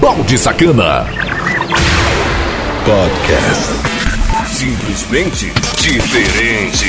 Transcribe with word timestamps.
Balde 0.00 0.38
Sacana. 0.38 1.06
Podcast. 2.84 3.72
Simplesmente 4.46 5.52
diferente. 5.78 6.86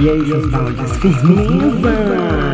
E 0.00 0.10
aí, 0.10 0.26
seus 0.26 0.50
baldes, 0.50 0.96
firmeza? 0.96 2.44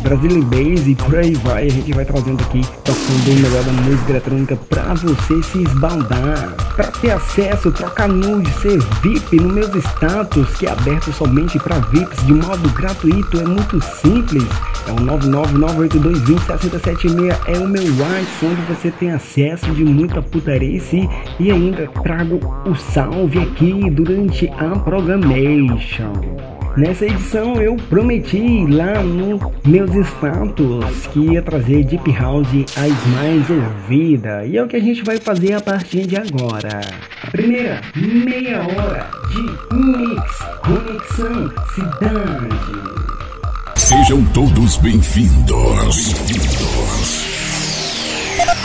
Brazilian 0.00 0.40
bass 0.40 0.86
e 0.86 0.94
por 0.94 1.16
aí 1.16 1.34
vai. 1.34 1.66
A 1.66 1.70
gente 1.70 1.92
vai 1.92 2.04
trazendo 2.04 2.42
aqui 2.42 2.60
tocando 2.84 3.30
o 3.30 3.34
melhor 3.34 3.64
da 3.64 3.72
música 3.72 4.10
eletrônica 4.10 4.56
pra 4.68 4.94
você 4.94 5.42
se 5.42 5.62
esbaldar. 5.62 6.54
Pra 6.74 6.86
ter 6.86 7.10
acesso, 7.10 7.70
trocar 7.72 8.08
nude, 8.08 8.50
ser 8.60 8.78
VIP 9.02 9.36
no 9.36 9.48
meus 9.48 9.74
status, 9.74 10.54
que 10.56 10.66
é 10.66 10.70
aberto 10.70 11.12
somente 11.12 11.58
para 11.58 11.78
VIPs 11.78 12.26
de 12.26 12.34
modo 12.34 12.68
gratuito, 12.70 13.40
é 13.40 13.44
muito 13.44 13.80
simples. 13.82 14.44
É 14.86 14.92
o 14.92 14.96
99982206076 14.96 17.36
é 17.46 17.58
o 17.58 17.66
meu 17.66 17.82
WhatsApp 17.98 18.46
onde 18.46 18.60
você 18.62 18.90
tem 18.90 19.10
acesso 19.10 19.70
de 19.72 19.84
muita 19.84 20.22
putarice 20.22 21.06
e 21.40 21.50
ainda 21.50 21.88
trago 22.02 22.38
o 22.64 22.74
salve 22.74 23.40
aqui 23.40 23.90
durante 23.90 24.48
a 24.48 24.78
programation. 24.78 26.55
Nessa 26.76 27.06
edição 27.06 27.54
eu 27.54 27.74
prometi 27.88 28.66
lá 28.66 29.02
no 29.02 29.50
meus 29.64 29.90
status 30.08 31.06
que 31.06 31.20
ia 31.20 31.40
trazer 31.40 31.84
Deep 31.84 32.12
House 32.12 32.46
as 32.76 33.06
mais 33.14 33.48
ouvidas 33.48 34.46
e 34.46 34.58
é 34.58 34.62
o 34.62 34.68
que 34.68 34.76
a 34.76 34.80
gente 34.80 35.02
vai 35.02 35.16
fazer 35.16 35.54
a 35.54 35.60
partir 35.62 36.06
de 36.06 36.16
agora. 36.16 36.82
Primeira 37.32 37.80
meia 37.94 38.58
hora 38.58 39.08
de 39.30 39.74
mix 39.74 40.38
Conexão 40.62 41.50
Cidade. 41.74 42.48
Sejam 43.76 44.22
todos 44.34 44.76
bem-vindos. 44.76 46.12
Bem-vindos. 46.12 46.85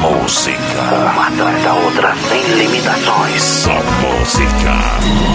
Música. 0.00 0.58
Uma 1.12 1.26
atrás 1.28 1.62
da 1.64 1.74
outra, 1.74 2.14
sem 2.28 2.42
limitações. 2.54 3.42
Só 3.42 3.72
música. 3.72 4.72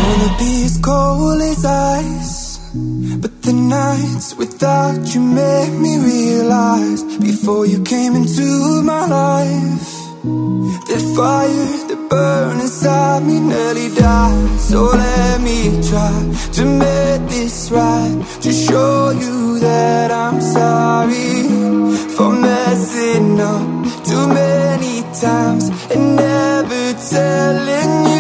Wanna 0.04 0.38
be 0.38 0.66
as 0.66 0.78
cold 0.78 1.42
as 1.44 1.66
ice. 1.66 2.60
But 3.22 3.42
the 3.44 3.54
nights 3.54 4.36
without 4.38 5.16
you 5.16 5.22
made 5.22 5.72
me 5.80 5.98
realize 5.98 7.04
before 7.20 7.66
you 7.66 7.82
came 7.84 8.16
into 8.18 8.84
my 8.84 9.06
life 9.08 10.05
that 10.26 11.14
fire 11.16 11.88
that 11.88 12.10
burned 12.10 12.62
inside 12.62 13.24
me 13.24 13.40
nearly 13.40 13.90
died. 13.96 14.60
So 14.60 14.86
let 14.86 15.42
me 15.42 15.60
try 15.90 16.16
to 16.58 16.66
make 16.66 17.30
this 17.30 17.72
right. 17.72 18.18
To 18.42 18.52
show 18.52 19.12
you 19.12 19.60
that 19.60 20.12
I'm 20.12 20.42
sorry 20.42 21.44
for 22.16 22.32
messing 22.32 23.40
up 23.40 23.68
too 24.04 24.28
many 24.28 25.02
times 25.14 25.70
and 25.94 26.16
never 26.16 26.94
telling 27.10 27.92
you 28.10 28.15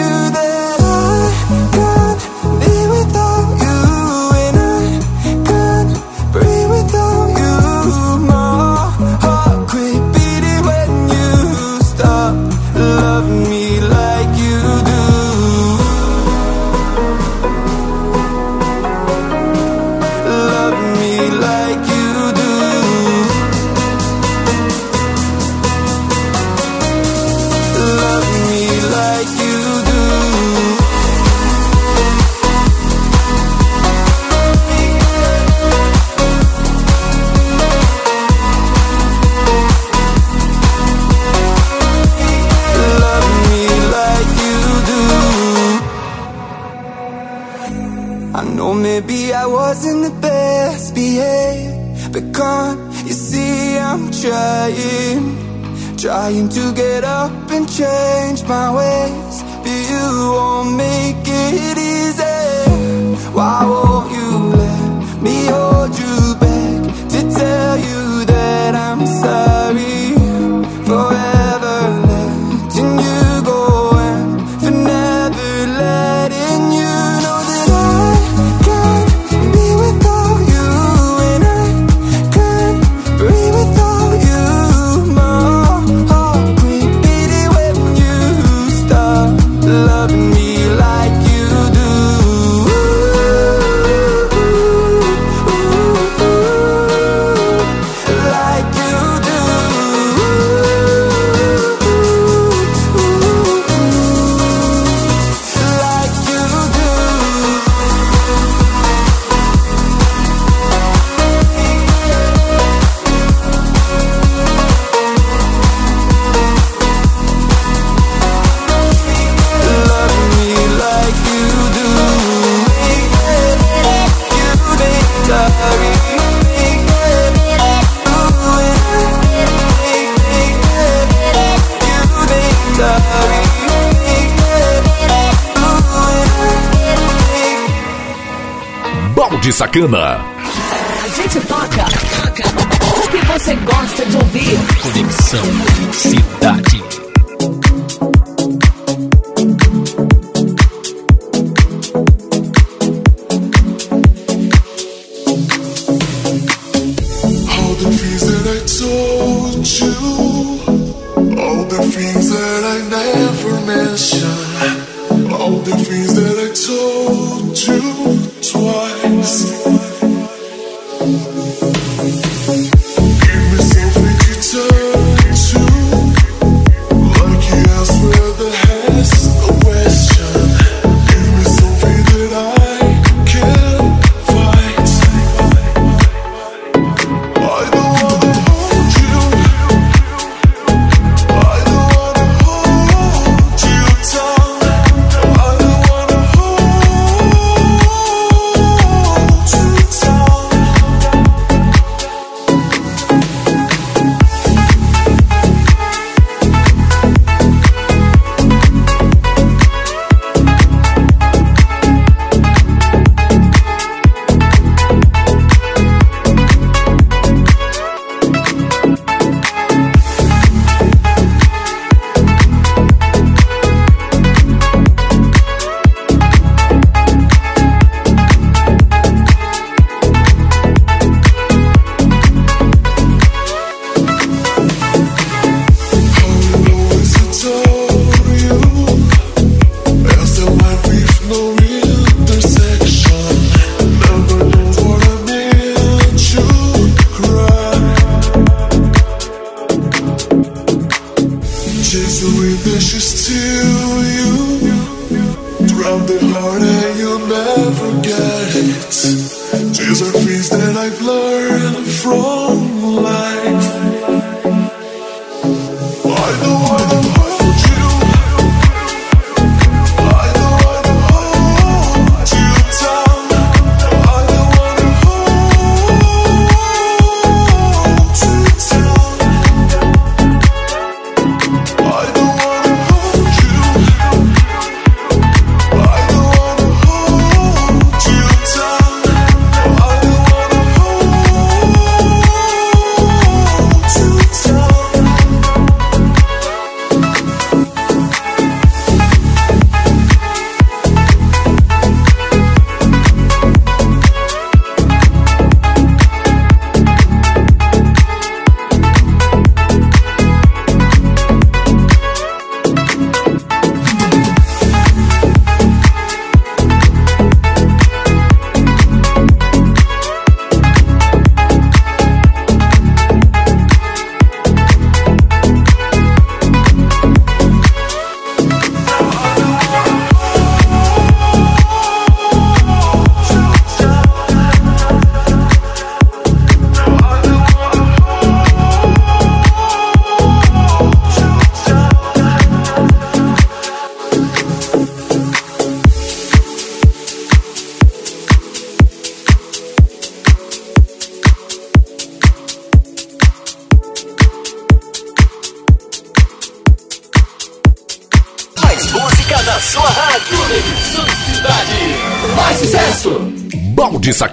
Balde 139.75 140.34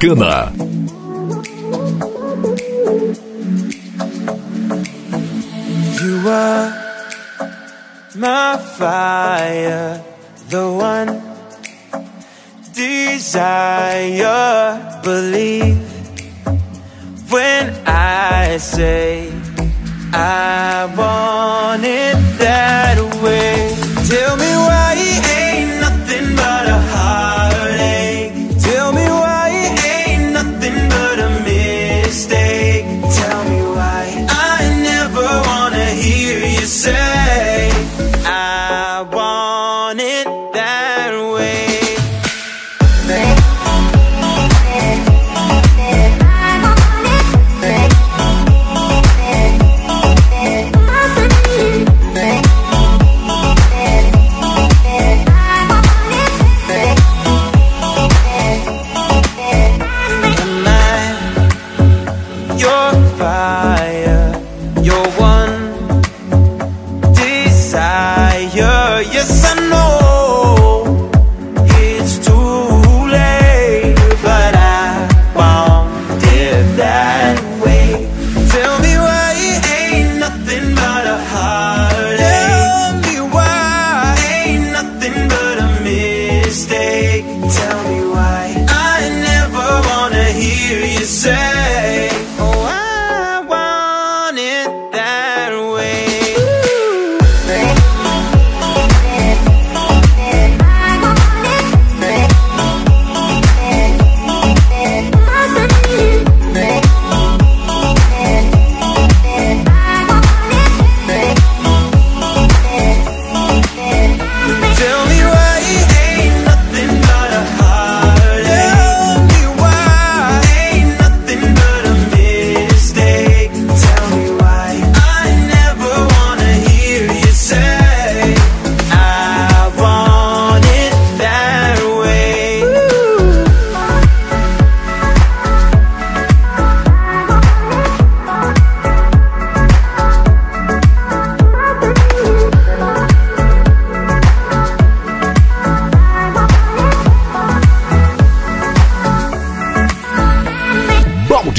Sacana. 0.02 0.41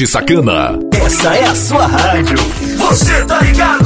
de 0.04 0.08
Sacana. 0.08 0.78
Essa 0.94 1.34
é 1.34 1.46
a 1.46 1.56
sua 1.56 1.88
rádio. 1.88 2.36
Você 2.78 3.24
tá 3.24 3.40
ligado? 3.40 3.83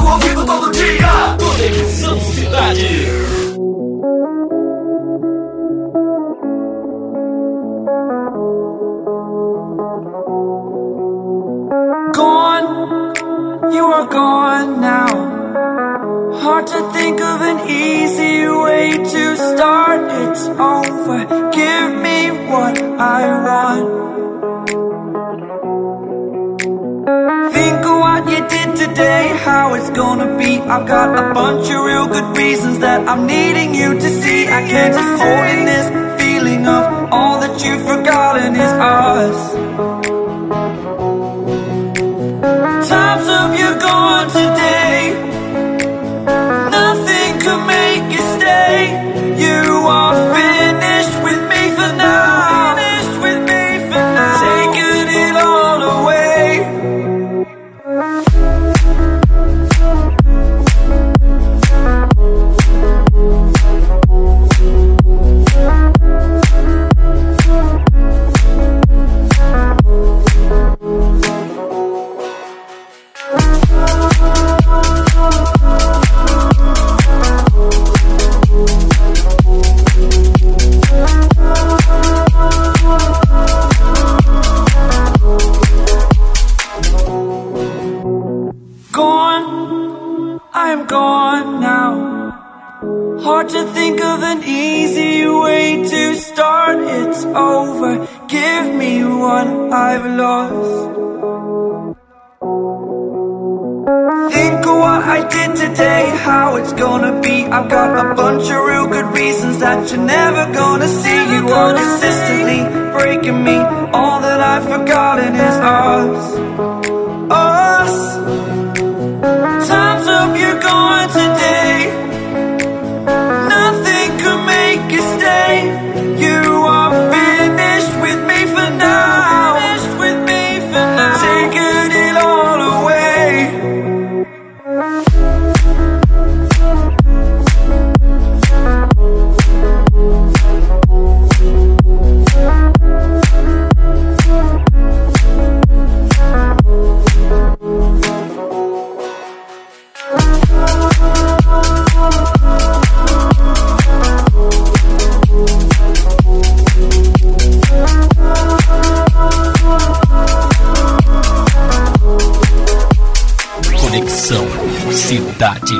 Cidade. 164.92 165.76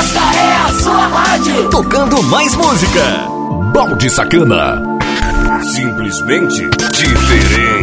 Esta 0.00 0.34
é 0.34 0.56
a 0.56 0.68
sua 0.80 1.06
rádio. 1.08 1.68
Tocando 1.70 2.22
mais 2.24 2.54
música. 2.54 3.28
Balde 3.72 4.08
Sacana. 4.08 4.82
Simplesmente 5.74 6.68
diferente. 6.70 7.75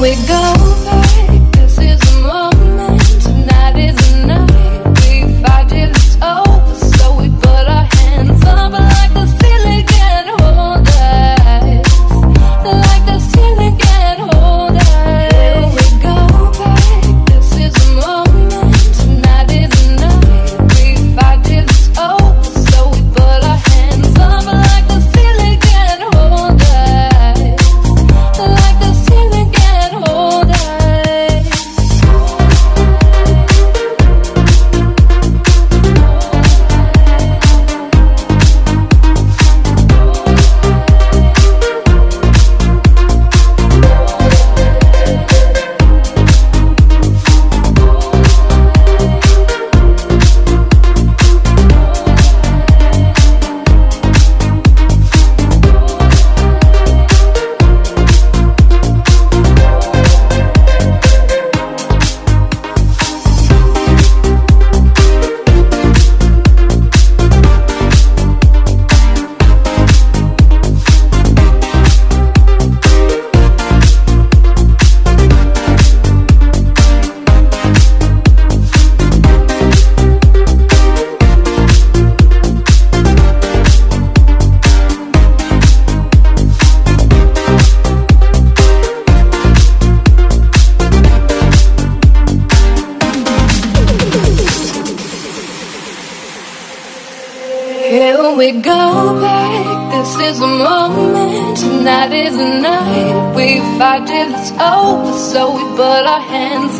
we 0.00 0.14
go. 0.26 0.71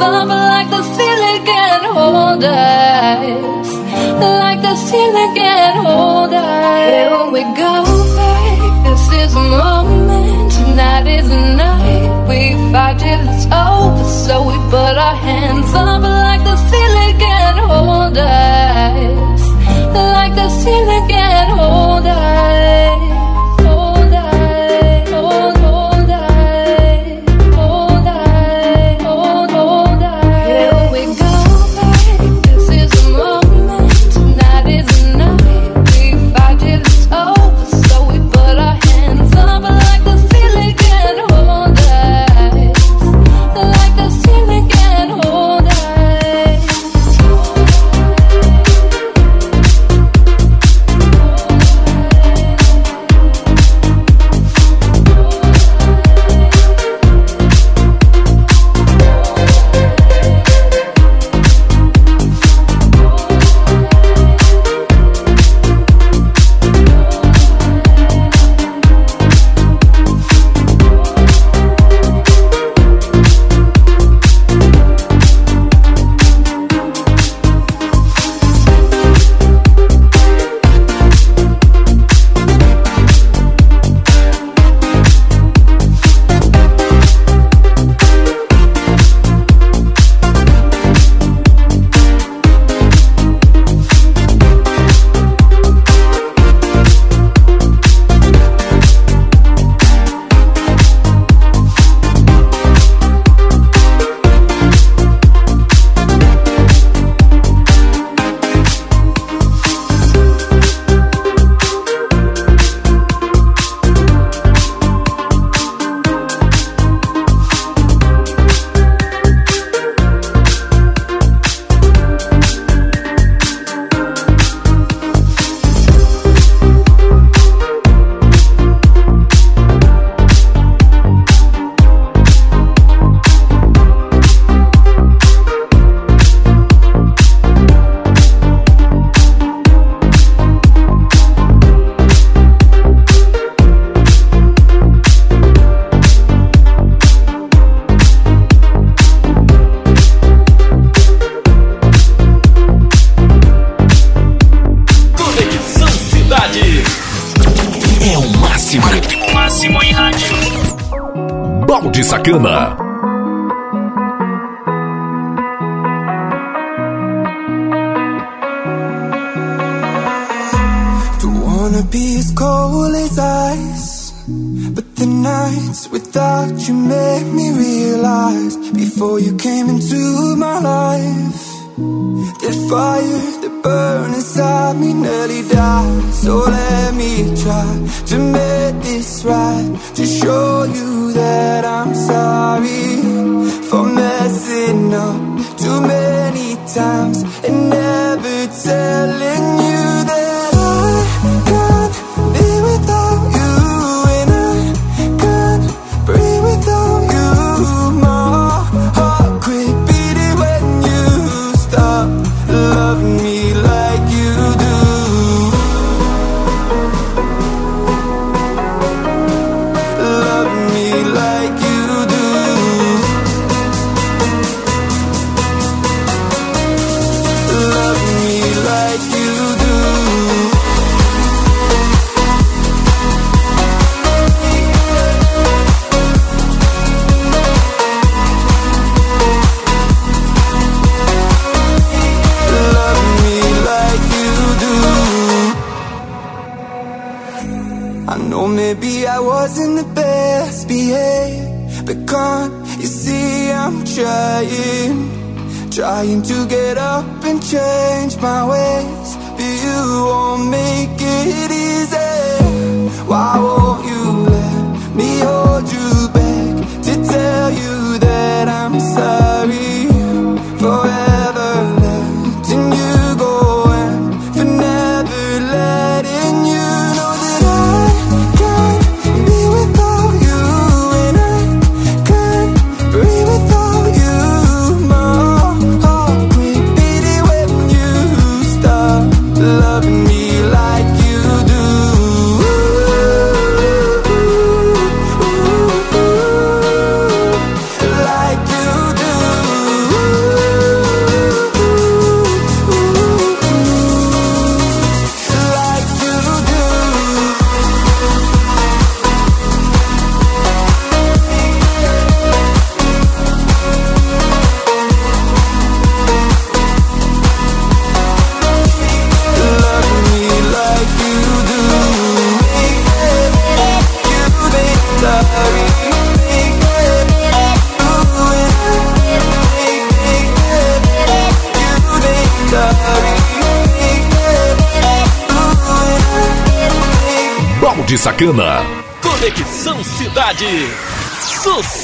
far 0.02 0.26
below. 0.26 0.41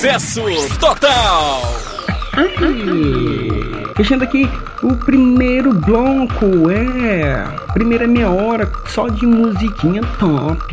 Sucesso 0.08 0.78
total. 0.78 1.60
Fechando 3.94 4.24
aqui 4.24 4.48
o 4.82 4.96
primeiro 4.96 5.74
bloco, 5.74 6.70
é. 6.70 7.44
Primeira 7.74 8.06
meia 8.06 8.30
hora 8.30 8.72
só 8.86 9.08
de 9.08 9.26
musiquinha 9.26 10.00
top. 10.18 10.64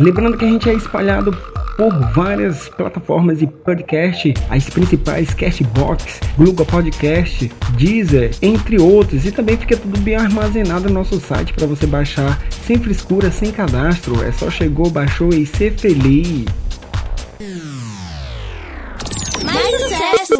Lembrando 0.00 0.36
que 0.36 0.44
a 0.44 0.48
gente 0.48 0.68
é 0.68 0.74
espalhado 0.74 1.32
por 1.76 1.92
várias 2.12 2.68
plataformas 2.70 3.38
de 3.38 3.46
podcast, 3.46 4.34
as 4.50 4.68
principais 4.68 5.32
Castbox, 5.32 6.18
Google 6.36 6.66
Podcast, 6.66 7.52
Deezer, 7.76 8.32
entre 8.42 8.80
outros. 8.80 9.24
E 9.24 9.30
também 9.30 9.56
fica 9.56 9.76
tudo 9.76 10.00
bem 10.00 10.16
armazenado 10.16 10.88
no 10.88 10.94
nosso 10.94 11.20
site 11.20 11.52
para 11.52 11.68
você 11.68 11.86
baixar 11.86 12.42
sem 12.66 12.78
frescura, 12.78 13.30
sem 13.30 13.52
cadastro. 13.52 14.24
É 14.24 14.32
só 14.32 14.50
chegou, 14.50 14.90
baixou 14.90 15.28
e 15.28 15.46
ser 15.46 15.72
feliz. 15.74 16.46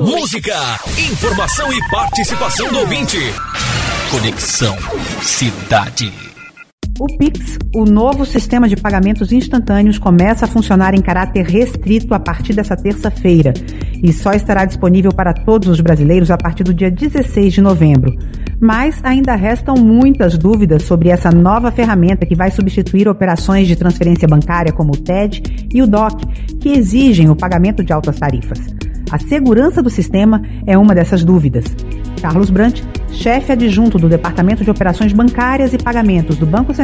Música, 0.03 0.81
informação 0.99 1.73
e 1.73 1.81
participação 1.89 2.69
do 2.71 2.81
ouvinte. 2.81 3.19
Conexão 4.11 4.77
Cidade. 5.23 6.32
O 6.99 7.07
Pix, 7.07 7.59
o 7.75 7.85
novo 7.85 8.27
sistema 8.27 8.69
de 8.69 8.77
pagamentos 8.77 9.33
instantâneos, 9.33 9.99
começa 9.99 10.45
a 10.45 10.49
funcionar 10.49 10.95
em 10.95 11.01
caráter 11.01 11.47
restrito 11.47 12.13
a 12.13 12.21
partir 12.21 12.53
dessa 12.53 12.77
terça-feira 12.77 13.55
e 14.03 14.13
só 14.13 14.33
estará 14.33 14.65
disponível 14.67 15.11
para 15.11 15.33
todos 15.33 15.69
os 15.69 15.81
brasileiros 15.81 16.31
a 16.31 16.37
partir 16.37 16.65
do 16.65 16.75
dia 16.75 16.91
16 16.91 17.55
de 17.55 17.61
novembro. 17.63 18.15
Mas 18.61 19.01
ainda 19.03 19.35
restam 19.35 19.75
muitas 19.77 20.37
dúvidas 20.37 20.83
sobre 20.83 21.09
essa 21.09 21.31
nova 21.31 21.73
ferramenta 21.73 22.27
que 22.27 22.37
vai 22.37 22.51
substituir 22.51 23.09
operações 23.09 23.67
de 23.67 23.75
transferência 23.75 24.29
bancária 24.29 24.73
como 24.73 24.93
o 24.93 24.97
TED 24.97 25.69
e 25.73 25.83
o 25.83 25.87
DOC, 25.87 26.27
que 26.61 26.69
exigem 26.69 27.31
o 27.31 27.37
pagamento 27.37 27.83
de 27.83 27.93
altas 27.93 28.19
tarifas. 28.19 28.61
A 29.11 29.19
segurança 29.19 29.83
do 29.83 29.91
sistema 29.91 30.41
é 30.67 30.77
uma 30.79 30.95
dessas 30.95 31.25
dúvidas. 31.25 31.65
Carlos 32.23 32.49
Brant, 32.49 32.81
chefe 33.11 33.53
adjunto 33.53 33.99
do 33.99 34.09
Departamento 34.09 34.65
de 34.65 34.71
Operações 34.71 35.13
Bancárias 35.13 35.75
e 35.75 35.77
Pagamentos 35.77 36.39
do 36.39 36.47
Banco 36.47 36.73
Central, 36.73 36.82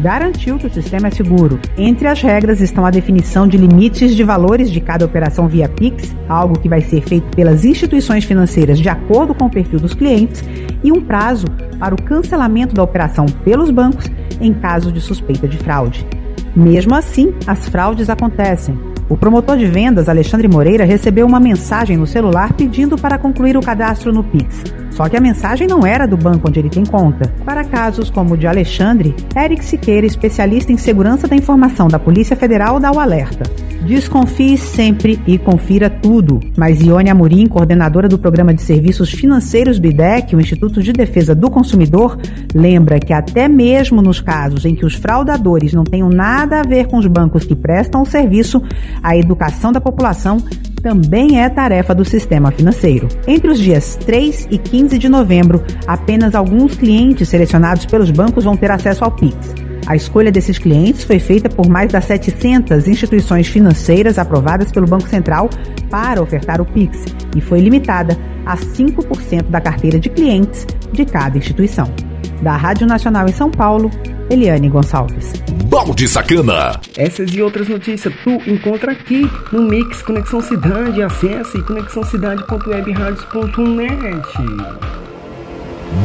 garantiu 0.00 0.58
que 0.58 0.66
o 0.66 0.72
sistema 0.72 1.08
é 1.08 1.10
seguro. 1.10 1.58
Entre 1.76 2.06
as 2.06 2.22
regras 2.22 2.60
estão 2.60 2.84
a 2.86 2.90
definição 2.90 3.46
de 3.46 3.56
limites 3.56 4.14
de 4.14 4.24
valores 4.24 4.70
de 4.70 4.80
cada 4.80 5.04
operação 5.04 5.48
via 5.48 5.68
Pix, 5.68 6.14
algo 6.28 6.58
que 6.58 6.68
vai 6.68 6.80
ser 6.80 7.02
feito 7.02 7.34
pelas 7.36 7.64
instituições 7.64 8.24
financeiras 8.24 8.78
de 8.78 8.88
acordo 8.88 9.34
com 9.34 9.46
o 9.46 9.50
perfil 9.50 9.80
dos 9.80 9.94
clientes, 9.94 10.44
e 10.82 10.90
um 10.90 11.00
prazo 11.00 11.46
para 11.78 11.94
o 11.94 12.02
cancelamento 12.02 12.74
da 12.74 12.82
operação 12.82 13.26
pelos 13.44 13.70
bancos 13.70 14.10
em 14.40 14.52
caso 14.52 14.90
de 14.90 15.00
suspeita 15.00 15.46
de 15.46 15.58
fraude. 15.58 16.06
Mesmo 16.54 16.94
assim, 16.94 17.34
as 17.46 17.68
fraudes 17.68 18.08
acontecem. 18.10 18.78
O 19.10 19.16
promotor 19.16 19.56
de 19.56 19.66
vendas, 19.66 20.08
Alexandre 20.08 20.46
Moreira, 20.46 20.84
recebeu 20.84 21.26
uma 21.26 21.40
mensagem 21.40 21.96
no 21.96 22.06
celular 22.06 22.52
pedindo 22.52 22.96
para 22.96 23.18
concluir 23.18 23.56
o 23.56 23.60
cadastro 23.60 24.12
no 24.12 24.22
Pix. 24.22 24.62
Só 24.92 25.08
que 25.08 25.16
a 25.16 25.20
mensagem 25.20 25.66
não 25.66 25.84
era 25.84 26.06
do 26.06 26.16
banco 26.16 26.48
onde 26.48 26.60
ele 26.60 26.70
tem 26.70 26.84
conta. 26.84 27.32
Para 27.44 27.64
casos 27.64 28.08
como 28.08 28.34
o 28.34 28.36
de 28.36 28.46
Alexandre, 28.46 29.14
Eric 29.36 29.64
Siqueira, 29.64 30.06
especialista 30.06 30.72
em 30.72 30.76
segurança 30.76 31.26
da 31.26 31.34
informação 31.34 31.88
da 31.88 31.98
Polícia 31.98 32.36
Federal, 32.36 32.78
dá 32.78 32.92
o 32.92 33.00
alerta. 33.00 33.50
Desconfie 33.86 34.58
sempre 34.58 35.18
e 35.26 35.38
confira 35.38 35.88
tudo. 35.88 36.38
Mas 36.54 36.82
Ione 36.82 37.08
Amorim, 37.08 37.46
coordenadora 37.46 38.08
do 38.08 38.18
Programa 38.18 38.52
de 38.52 38.60
Serviços 38.60 39.10
Financeiros 39.10 39.78
do 39.78 39.86
IDEC, 39.86 40.36
o 40.36 40.40
Instituto 40.40 40.82
de 40.82 40.92
Defesa 40.92 41.34
do 41.34 41.50
Consumidor, 41.50 42.18
lembra 42.54 43.00
que 43.00 43.14
até 43.14 43.48
mesmo 43.48 44.02
nos 44.02 44.20
casos 44.20 44.66
em 44.66 44.74
que 44.74 44.84
os 44.84 44.94
fraudadores 44.94 45.72
não 45.72 45.84
tenham 45.84 46.10
nada 46.10 46.60
a 46.60 46.62
ver 46.62 46.88
com 46.88 46.98
os 46.98 47.06
bancos 47.06 47.44
que 47.44 47.56
prestam 47.56 48.02
o 48.02 48.06
serviço, 48.06 48.62
a 49.02 49.16
educação 49.16 49.72
da 49.72 49.80
população 49.80 50.38
também 50.82 51.40
é 51.40 51.48
tarefa 51.48 51.94
do 51.94 52.04
sistema 52.04 52.50
financeiro. 52.50 53.08
Entre 53.26 53.50
os 53.50 53.58
dias 53.58 53.96
3 53.96 54.48
e 54.50 54.58
15 54.58 54.98
de 54.98 55.08
novembro, 55.08 55.62
apenas 55.86 56.34
alguns 56.34 56.74
clientes 56.74 57.28
selecionados 57.28 57.86
pelos 57.86 58.10
bancos 58.10 58.44
vão 58.44 58.56
ter 58.56 58.70
acesso 58.70 59.04
ao 59.04 59.10
Pix. 59.10 59.54
A 59.86 59.96
escolha 59.96 60.30
desses 60.30 60.58
clientes 60.58 61.04
foi 61.04 61.18
feita 61.18 61.48
por 61.48 61.68
mais 61.68 61.90
das 61.90 62.04
700 62.04 62.86
instituições 62.86 63.48
financeiras 63.48 64.18
aprovadas 64.18 64.70
pelo 64.70 64.86
Banco 64.86 65.08
Central 65.08 65.48
para 65.90 66.22
ofertar 66.22 66.60
o 66.60 66.66
Pix 66.66 67.04
e 67.36 67.40
foi 67.40 67.60
limitada 67.60 68.16
a 68.46 68.56
5% 68.56 69.48
da 69.48 69.60
carteira 69.60 69.98
de 69.98 70.08
clientes 70.08 70.66
de 70.92 71.04
cada 71.04 71.38
instituição. 71.38 72.09
Da 72.42 72.56
Rádio 72.56 72.86
Nacional 72.86 73.26
em 73.28 73.32
São 73.32 73.50
Paulo, 73.50 73.90
Eliane 74.30 74.68
Gonçalves. 74.68 75.32
Balde 75.66 76.06
Sacana. 76.08 76.80
Essas 76.96 77.34
e 77.34 77.42
outras 77.42 77.68
notícias 77.68 78.14
tu 78.24 78.30
encontra 78.46 78.92
aqui 78.92 79.28
no 79.52 79.62
Mix 79.62 80.00
Conexão 80.02 80.40
Cidade. 80.40 81.02
Acesse 81.02 81.60
conexãocidade.webradios.net. 81.62 84.28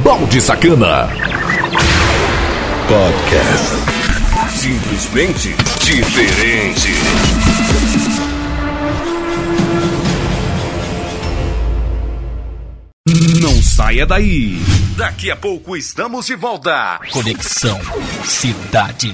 Balde 0.04 0.42
Sacana. 0.42 1.08
Podcast. 2.88 3.76
Simplesmente 4.50 5.56
diferente. 5.84 6.94
Não 13.42 13.62
saia 13.62 14.06
daí. 14.06 14.60
Daqui 14.98 15.30
a 15.30 15.36
pouco 15.36 15.76
estamos 15.76 16.26
de 16.26 16.36
volta. 16.36 16.98
Conexão 17.12 17.78
Cidade. 18.24 19.14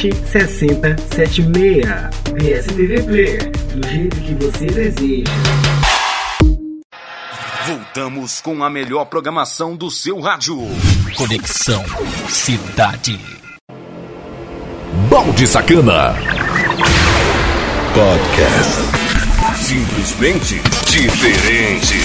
6076. 0.09 1.85
VSTV 2.33 3.03
Player, 3.03 3.51
do 3.75 3.87
jeito 3.87 4.15
que 4.21 4.33
você 4.33 4.65
deseja. 4.65 5.31
Voltamos 7.67 8.41
com 8.41 8.63
a 8.63 8.69
melhor 8.69 9.05
programação 9.05 9.75
do 9.75 9.91
seu 9.91 10.19
rádio. 10.19 10.57
Conexão 11.15 11.83
Cidade. 12.27 13.19
Balde 15.09 15.45
Sacana. 15.45 16.15
Podcast. 17.93 18.81
Simplesmente 19.57 20.59
diferente. 20.89 21.99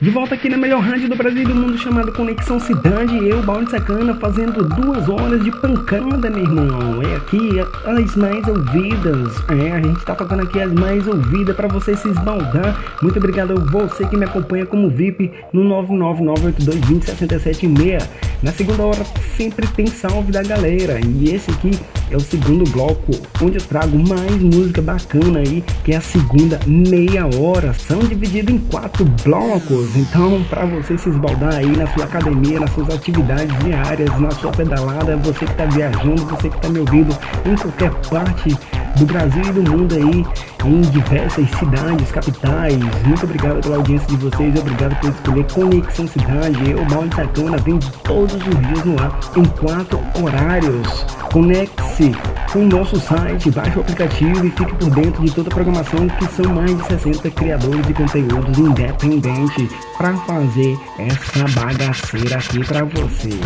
De 0.00 0.10
volta 0.10 0.36
aqui 0.36 0.48
na 0.48 0.56
melhor 0.56 0.80
rádio 0.80 1.08
do 1.08 1.16
Brasil 1.16 1.42
e 1.42 1.44
do 1.44 1.56
mundo 1.56 1.76
chamada 1.76 2.12
Conexão 2.12 2.60
Cidade, 2.60 3.18
eu, 3.26 3.42
Balde 3.42 3.68
Sacana, 3.68 4.14
fazendo 4.14 4.62
duas 4.62 5.08
horas 5.08 5.42
de 5.42 5.50
pancada, 5.50 6.30
meu 6.30 6.38
irmão. 6.38 7.02
É 7.02 7.16
aqui 7.16 7.58
as 7.84 8.14
mais 8.14 8.46
ouvidas. 8.46 9.34
É, 9.48 9.72
a 9.72 9.82
gente 9.82 10.04
tá 10.04 10.14
tocando 10.14 10.44
aqui 10.44 10.60
as 10.60 10.72
mais 10.72 11.04
ouvidas 11.04 11.56
para 11.56 11.66
você 11.66 11.96
se 11.96 12.10
esbaldar. 12.10 12.80
Muito 13.02 13.18
obrigado 13.18 13.54
a 13.54 13.56
você 13.56 14.06
que 14.06 14.16
me 14.16 14.24
acompanha 14.24 14.64
como 14.66 14.88
VIP 14.88 15.32
no 15.52 15.64
99982206776. 15.82 18.27
Na 18.40 18.52
segunda 18.52 18.84
hora 18.84 19.04
sempre 19.36 19.66
tem 19.68 19.86
salve 19.86 20.30
da 20.30 20.42
galera. 20.42 21.00
E 21.04 21.34
esse 21.34 21.50
aqui 21.50 21.78
é 22.10 22.16
o 22.16 22.20
segundo 22.20 22.70
bloco, 22.70 23.12
onde 23.42 23.58
eu 23.58 23.64
trago 23.64 23.98
mais 23.98 24.36
música 24.40 24.80
bacana 24.80 25.40
aí, 25.40 25.64
que 25.84 25.92
é 25.92 25.96
a 25.96 26.00
segunda 26.00 26.60
meia 26.66 27.26
hora. 27.36 27.74
São 27.74 27.98
divididos 27.98 28.54
em 28.54 28.58
quatro 28.58 29.04
blocos. 29.24 29.96
Então, 29.96 30.42
para 30.48 30.64
você 30.66 30.96
se 30.96 31.08
esbaldar 31.08 31.56
aí 31.56 31.76
na 31.76 31.86
sua 31.88 32.04
academia, 32.04 32.60
nas 32.60 32.70
suas 32.72 32.90
atividades 32.90 33.58
diárias, 33.64 34.20
na 34.20 34.30
sua 34.30 34.52
pedalada, 34.52 35.16
você 35.16 35.44
que 35.44 35.52
está 35.52 35.64
viajando, 35.64 36.24
você 36.26 36.48
que 36.48 36.56
está 36.56 36.68
me 36.68 36.78
ouvindo 36.78 37.16
em 37.44 37.56
qualquer 37.56 37.90
parte 38.08 38.56
do 38.96 39.06
Brasil 39.06 39.42
e 39.44 39.52
do 39.52 39.70
mundo 39.70 39.94
aí, 39.94 40.26
em 40.64 40.80
diversas 40.80 41.48
cidades, 41.50 42.10
capitais. 42.10 42.76
Muito 43.04 43.24
obrigado 43.24 43.60
pela 43.60 43.76
audiência 43.76 44.06
de 44.08 44.16
vocês, 44.16 44.58
obrigado 44.58 45.00
por 45.00 45.10
escolher 45.10 45.44
Conexão 45.52 46.08
Cidade. 46.08 46.70
Eu, 46.70 46.84
Balde 46.86 47.14
Sacana, 47.14 47.58
vem 47.58 47.78
todos 48.04 48.34
os 48.34 48.66
dias 48.66 48.84
no 48.84 49.00
ar, 49.00 49.18
em 49.36 49.44
quatro 49.44 50.00
horários. 50.22 51.06
Conecte-se 51.32 52.12
com 52.52 52.60
o 52.60 52.66
nosso 52.66 52.98
site, 52.98 53.50
baixe 53.50 53.78
o 53.78 53.80
aplicativo 53.80 54.46
e 54.46 54.50
fique 54.50 54.74
por 54.74 54.90
dentro 54.90 55.22
de 55.22 55.30
toda 55.30 55.48
a 55.48 55.54
programação 55.54 56.08
que 56.08 56.26
são 56.26 56.54
mais 56.54 56.76
de 56.76 56.84
60 56.86 57.30
criadores 57.30 57.86
de 57.86 57.94
conteúdos 57.94 58.58
independentes 58.58 59.70
para 59.96 60.16
fazer 60.18 60.78
essa 60.98 61.60
bagaceira 61.60 62.36
aqui 62.36 62.64
para 62.64 62.84
você. 62.84 63.38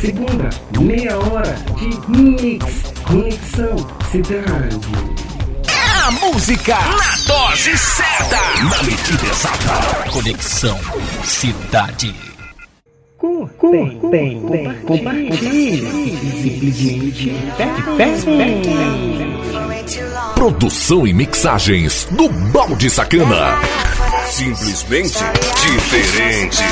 Segunda, 0.00 0.48
meia 0.80 1.18
hora 1.18 1.54
de 1.76 2.10
mix, 2.10 2.64
conexão 3.06 3.76
cidade. 4.10 4.80
A 6.02 6.10
música 6.12 6.74
na 6.74 7.16
dose 7.26 7.76
certa, 7.76 8.36
na 8.64 8.82
medida 8.82 9.26
exata. 9.26 10.10
Conexão 10.10 10.80
Cidade. 11.22 12.14
Curtem, 13.18 14.00
bem, 14.10 14.40
compartilhe, 14.86 16.16
simplesmente 16.40 17.30
Produção 20.34 21.06
e 21.06 21.12
mixagens 21.12 22.08
do 22.12 22.26
Balde 22.50 22.88
Sacana. 22.88 23.58
Simplesmente 24.30 25.18
diferente. 25.60 26.64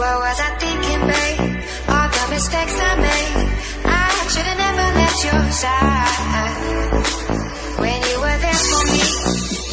What 0.00 0.16
was 0.16 0.40
I 0.40 0.50
thinking, 0.56 1.02
babe? 1.12 1.60
All 1.92 2.08
the 2.08 2.24
mistakes 2.32 2.76
I 2.88 2.92
made. 3.04 3.36
I 3.84 4.08
should've 4.32 4.58
never 4.64 4.86
left 4.96 5.18
your 5.28 5.44
side. 5.60 7.00
When 7.84 7.98
you 8.08 8.16
were 8.24 8.38
there 8.40 8.60
for 8.70 8.82
me, 8.92 9.04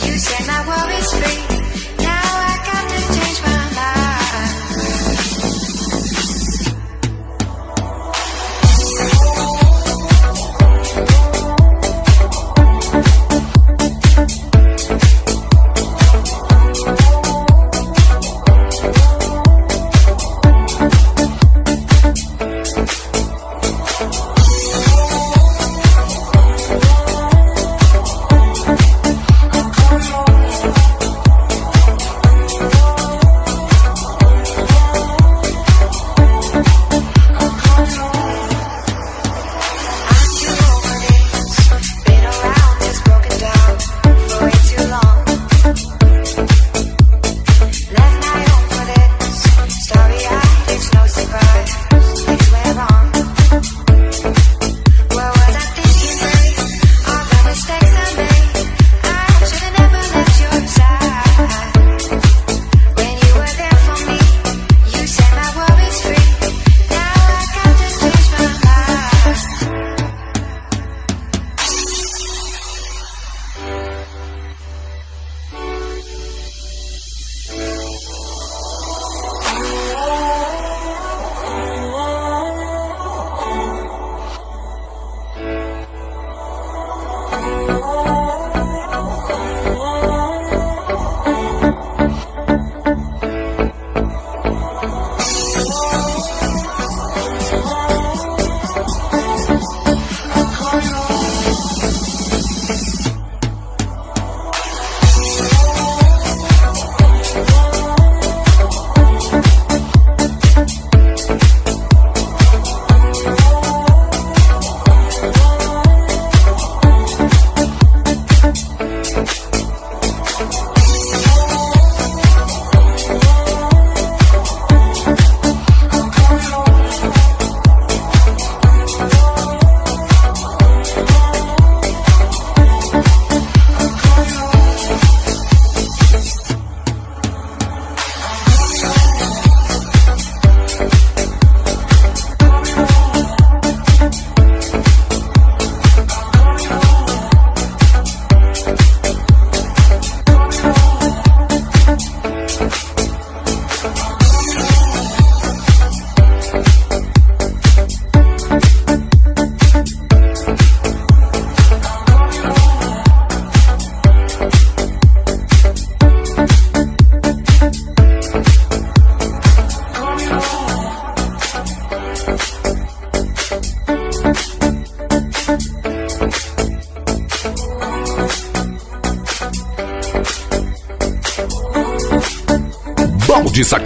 you 0.04 0.14
set 0.20 0.44
my 0.52 0.60
worries 0.68 1.12
free. 1.16 1.67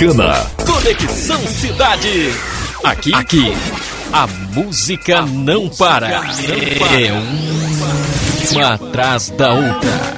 Balde 0.02 0.08
Sacana. 0.08 0.34
Conexão 0.66 1.48
Cidade. 1.48 2.34
Aqui, 2.84 3.14
aqui, 3.14 3.54
a 4.12 4.26
música 4.26 5.20
a 5.20 5.26
não 5.28 5.70
para. 5.70 6.10
Não 6.10 6.22
para. 6.80 7.02
É 7.02 7.12
uma 8.52 8.74
atrás 8.74 9.30
da 9.30 9.54
outra. 9.54 10.11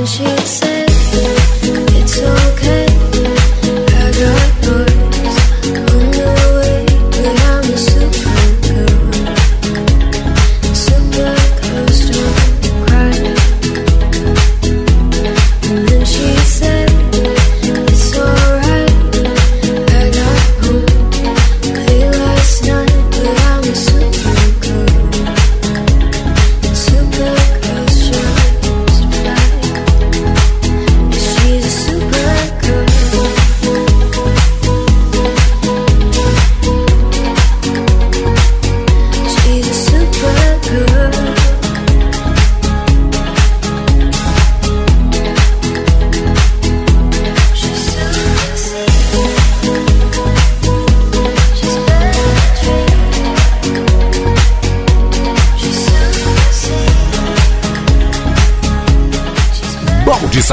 and 0.00 0.08
she'd 0.08 0.46
say, 0.46 0.86
it's 0.88 2.22
all 2.22 2.49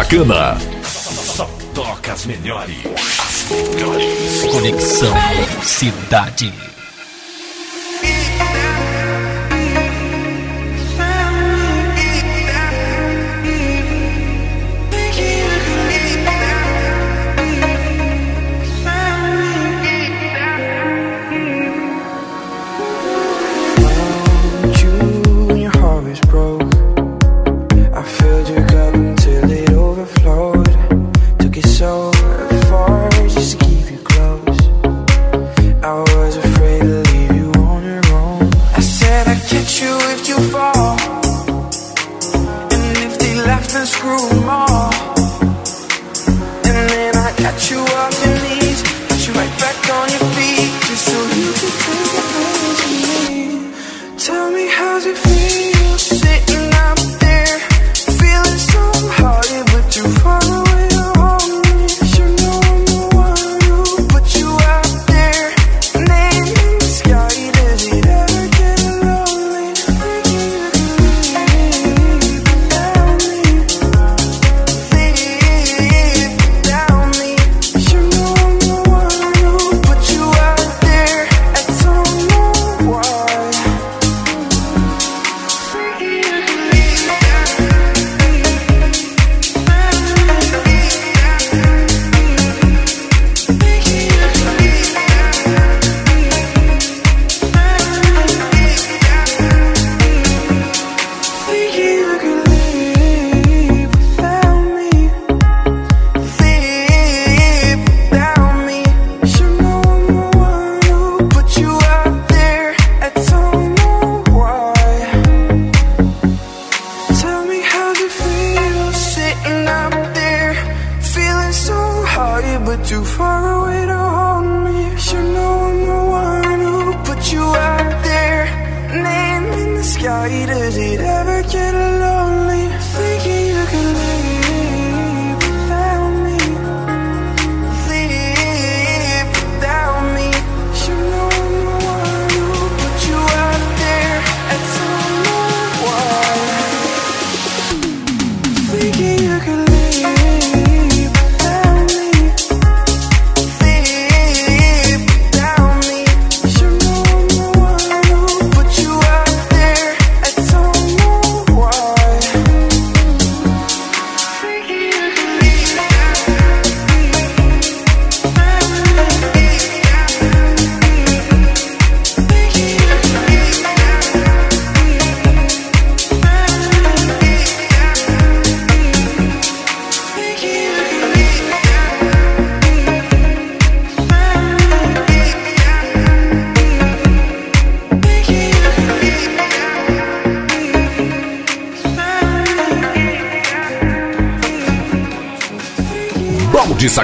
Sacana. 0.07 0.57
Só 0.85 1.45
toca 1.75 2.13
as 2.13 2.25
melhores. 2.25 2.77
As 2.95 3.51
melhores. 3.51 4.43
Conexão 4.53 5.13
Cidade. 5.61 6.53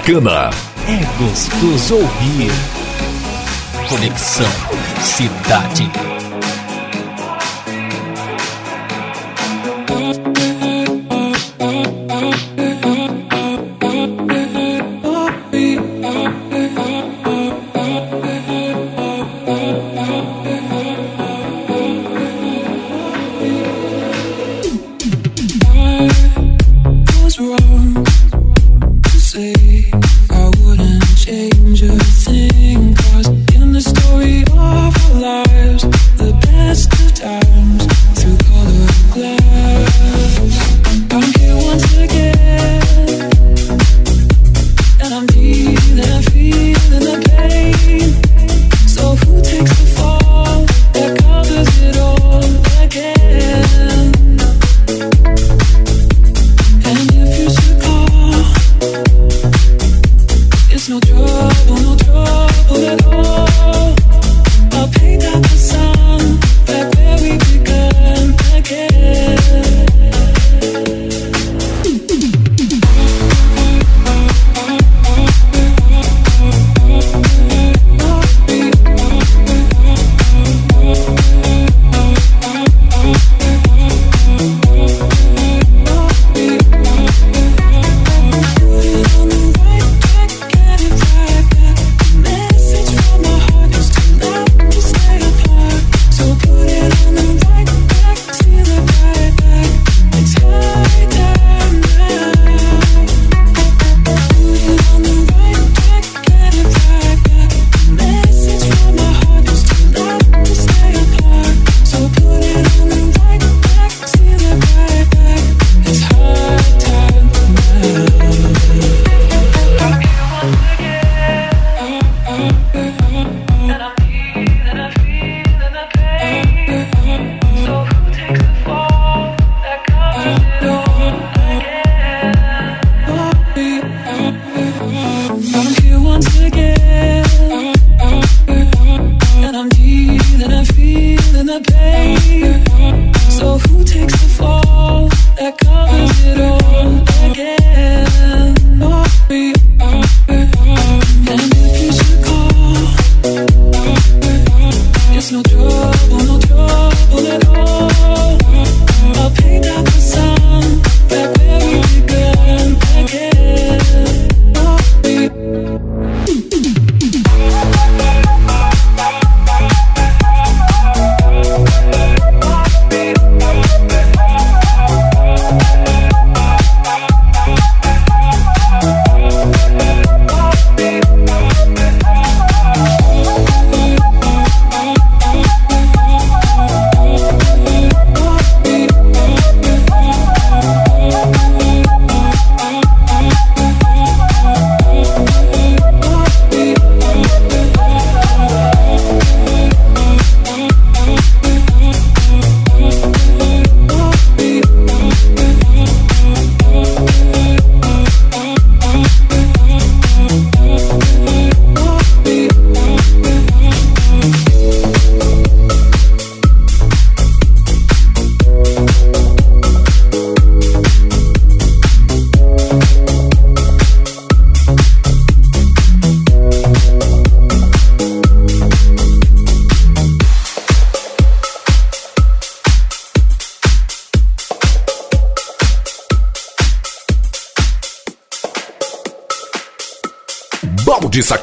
Balde 0.04 0.14
Sacana. 0.14 0.50
É 0.88 1.24
gostoso 1.24 1.96
ouvir. 1.96 2.52
Conexão 3.90 4.52
Cidade. 5.02 6.13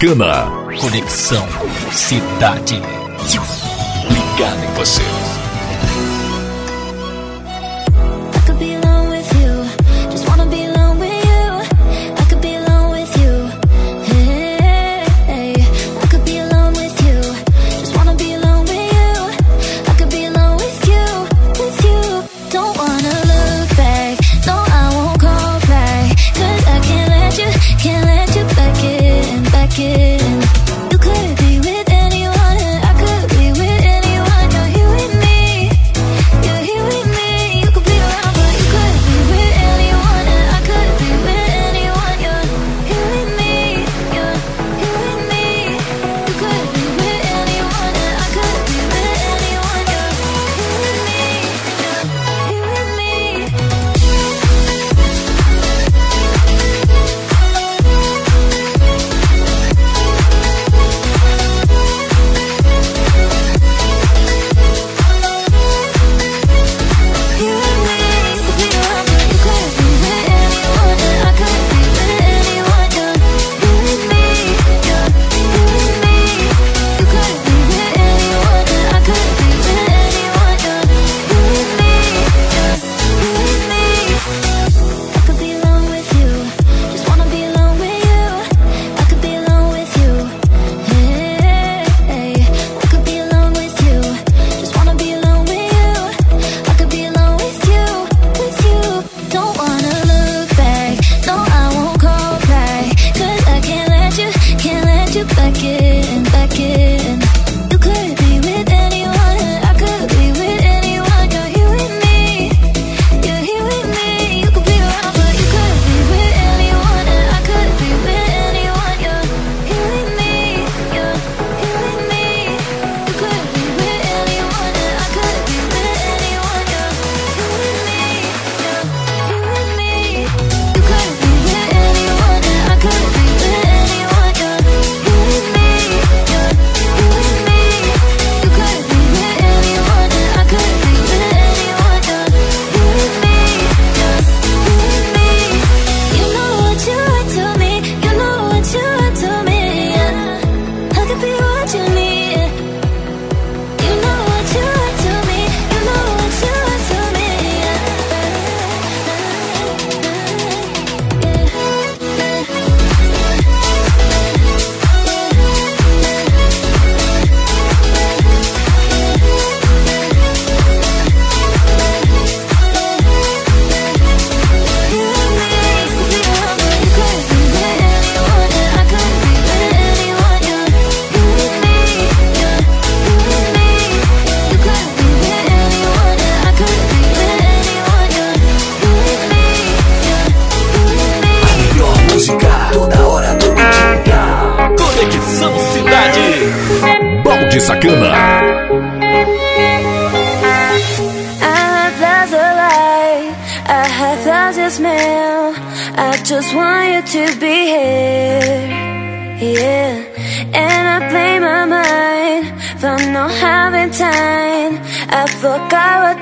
Balde 0.01 0.15
Sacana. 0.15 0.51
Conexão 0.81 1.47
Cidade. 1.93 2.77
Ligado 4.09 4.65
em 4.65 4.75
você. 4.75 5.20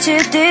should 0.09 0.30
did. 0.30 0.47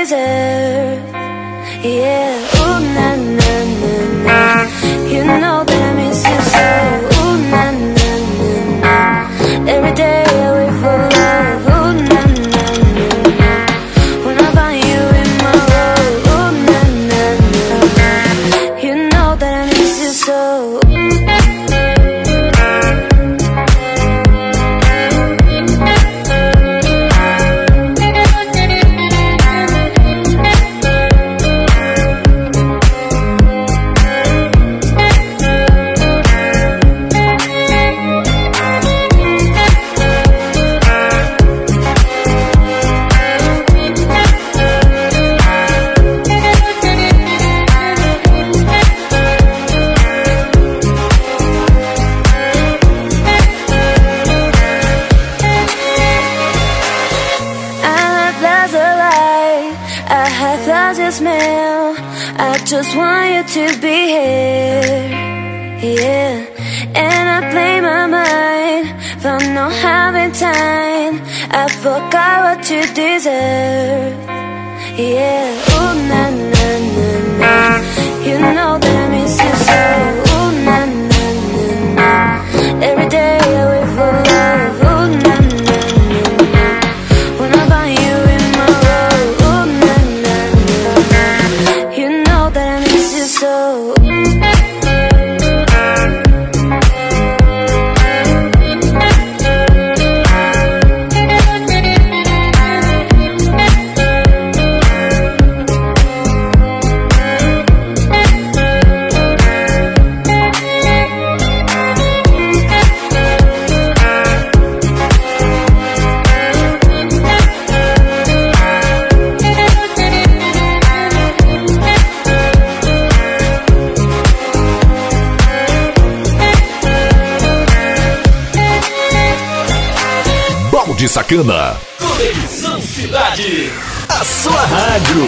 Sacana. 131.28 131.75
Conexão 131.99 132.82
Cidade. 132.82 133.69
A 134.07 134.23
sua 134.23 134.61
rádio. 134.61 135.28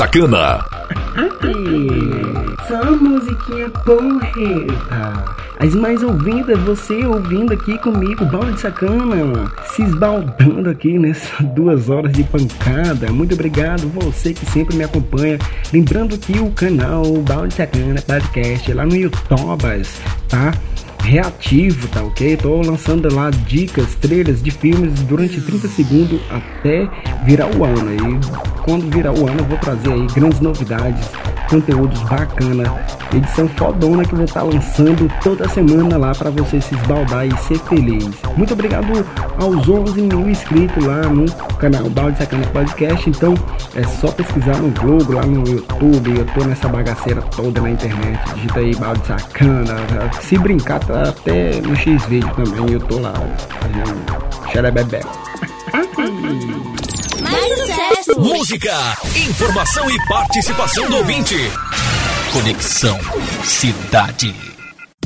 Sacana. 0.00 0.64
Só 2.66 2.90
musiquinha 2.96 3.68
porreta. 3.84 5.24
As 5.58 5.74
mais 5.74 6.02
ouvidas, 6.02 6.58
você 6.60 7.04
ouvindo 7.04 7.52
aqui 7.52 7.76
comigo, 7.80 8.24
balde 8.24 8.58
sacana, 8.58 9.52
se 9.74 9.82
esbaldando 9.82 10.70
aqui 10.70 10.98
nessas 10.98 11.44
duas 11.54 11.90
horas 11.90 12.12
de 12.12 12.24
pancada. 12.24 13.12
Muito 13.12 13.34
obrigado, 13.34 13.90
você 13.90 14.32
que 14.32 14.46
sempre 14.46 14.74
me 14.74 14.84
acompanha. 14.84 15.38
Lembrando 15.70 16.16
que 16.16 16.38
o 16.38 16.50
canal 16.52 17.04
Balde 17.18 17.52
Sacana 17.52 18.00
Podcast 18.00 18.70
é 18.70 18.74
lá 18.74 18.86
no 18.86 18.96
YouTube, 18.96 19.84
tá? 20.30 20.50
reativo, 21.04 21.88
tá 21.88 22.02
ok? 22.02 22.36
Tô 22.36 22.60
lançando 22.62 23.12
lá 23.14 23.30
dicas, 23.30 23.94
trailers 23.96 24.42
de 24.42 24.50
filmes 24.50 24.92
durante 25.02 25.40
30 25.40 25.68
segundos 25.68 26.20
até 26.30 26.88
virar 27.24 27.46
o 27.54 27.64
ano. 27.64 27.92
E 27.92 28.49
quando 28.64 28.90
virar 28.94 29.12
o 29.12 29.28
ano 29.28 29.40
eu 29.40 29.44
vou 29.44 29.58
trazer 29.58 29.92
aí 29.92 30.06
grandes 30.08 30.40
novidades, 30.40 31.08
conteúdos 31.48 32.00
bacana, 32.02 32.72
edição 33.14 33.48
fodona 33.48 34.04
que 34.04 34.12
eu 34.12 34.18
vou 34.18 34.24
estar 34.24 34.42
lançando 34.42 35.10
toda 35.22 35.48
semana 35.48 35.96
lá 35.96 36.12
para 36.14 36.30
você 36.30 36.60
se 36.60 36.74
esbaldar 36.74 37.26
e 37.26 37.36
ser 37.38 37.58
feliz. 37.60 38.08
Muito 38.36 38.52
obrigado 38.52 38.86
aos 39.38 39.68
11 39.68 40.00
mil 40.02 40.28
inscritos 40.28 40.84
lá 40.84 41.02
no 41.02 41.26
canal 41.56 41.88
Balde 41.90 42.18
Sacana 42.18 42.46
Podcast. 42.48 43.08
Então 43.08 43.34
é 43.74 43.82
só 43.82 44.08
pesquisar 44.12 44.56
no 44.56 44.70
Google, 44.80 45.16
lá 45.16 45.26
no 45.26 45.48
YouTube. 45.48 46.18
Eu 46.18 46.26
tô 46.26 46.44
nessa 46.44 46.68
bagaceira 46.68 47.22
toda 47.22 47.60
na 47.60 47.70
internet. 47.70 48.34
Digita 48.34 48.60
aí 48.60 48.74
Balde 48.76 49.06
Sacana. 49.06 49.76
Se 50.20 50.38
brincar, 50.38 50.80
tá 50.80 51.08
até 51.08 51.60
no 51.60 51.74
X-Video 51.74 52.30
também. 52.34 52.72
Eu 52.72 52.80
tô 52.80 52.98
lá 52.98 53.12
fazendo 53.60 54.50
xerebebé. 54.52 55.00
Mais 57.22 57.79
Música, 58.18 58.74
informação 59.28 59.88
e 59.88 59.96
participação 60.08 60.88
do 60.88 60.96
ouvinte. 60.96 61.36
Conexão 62.32 62.98
Cidade. 63.44 64.34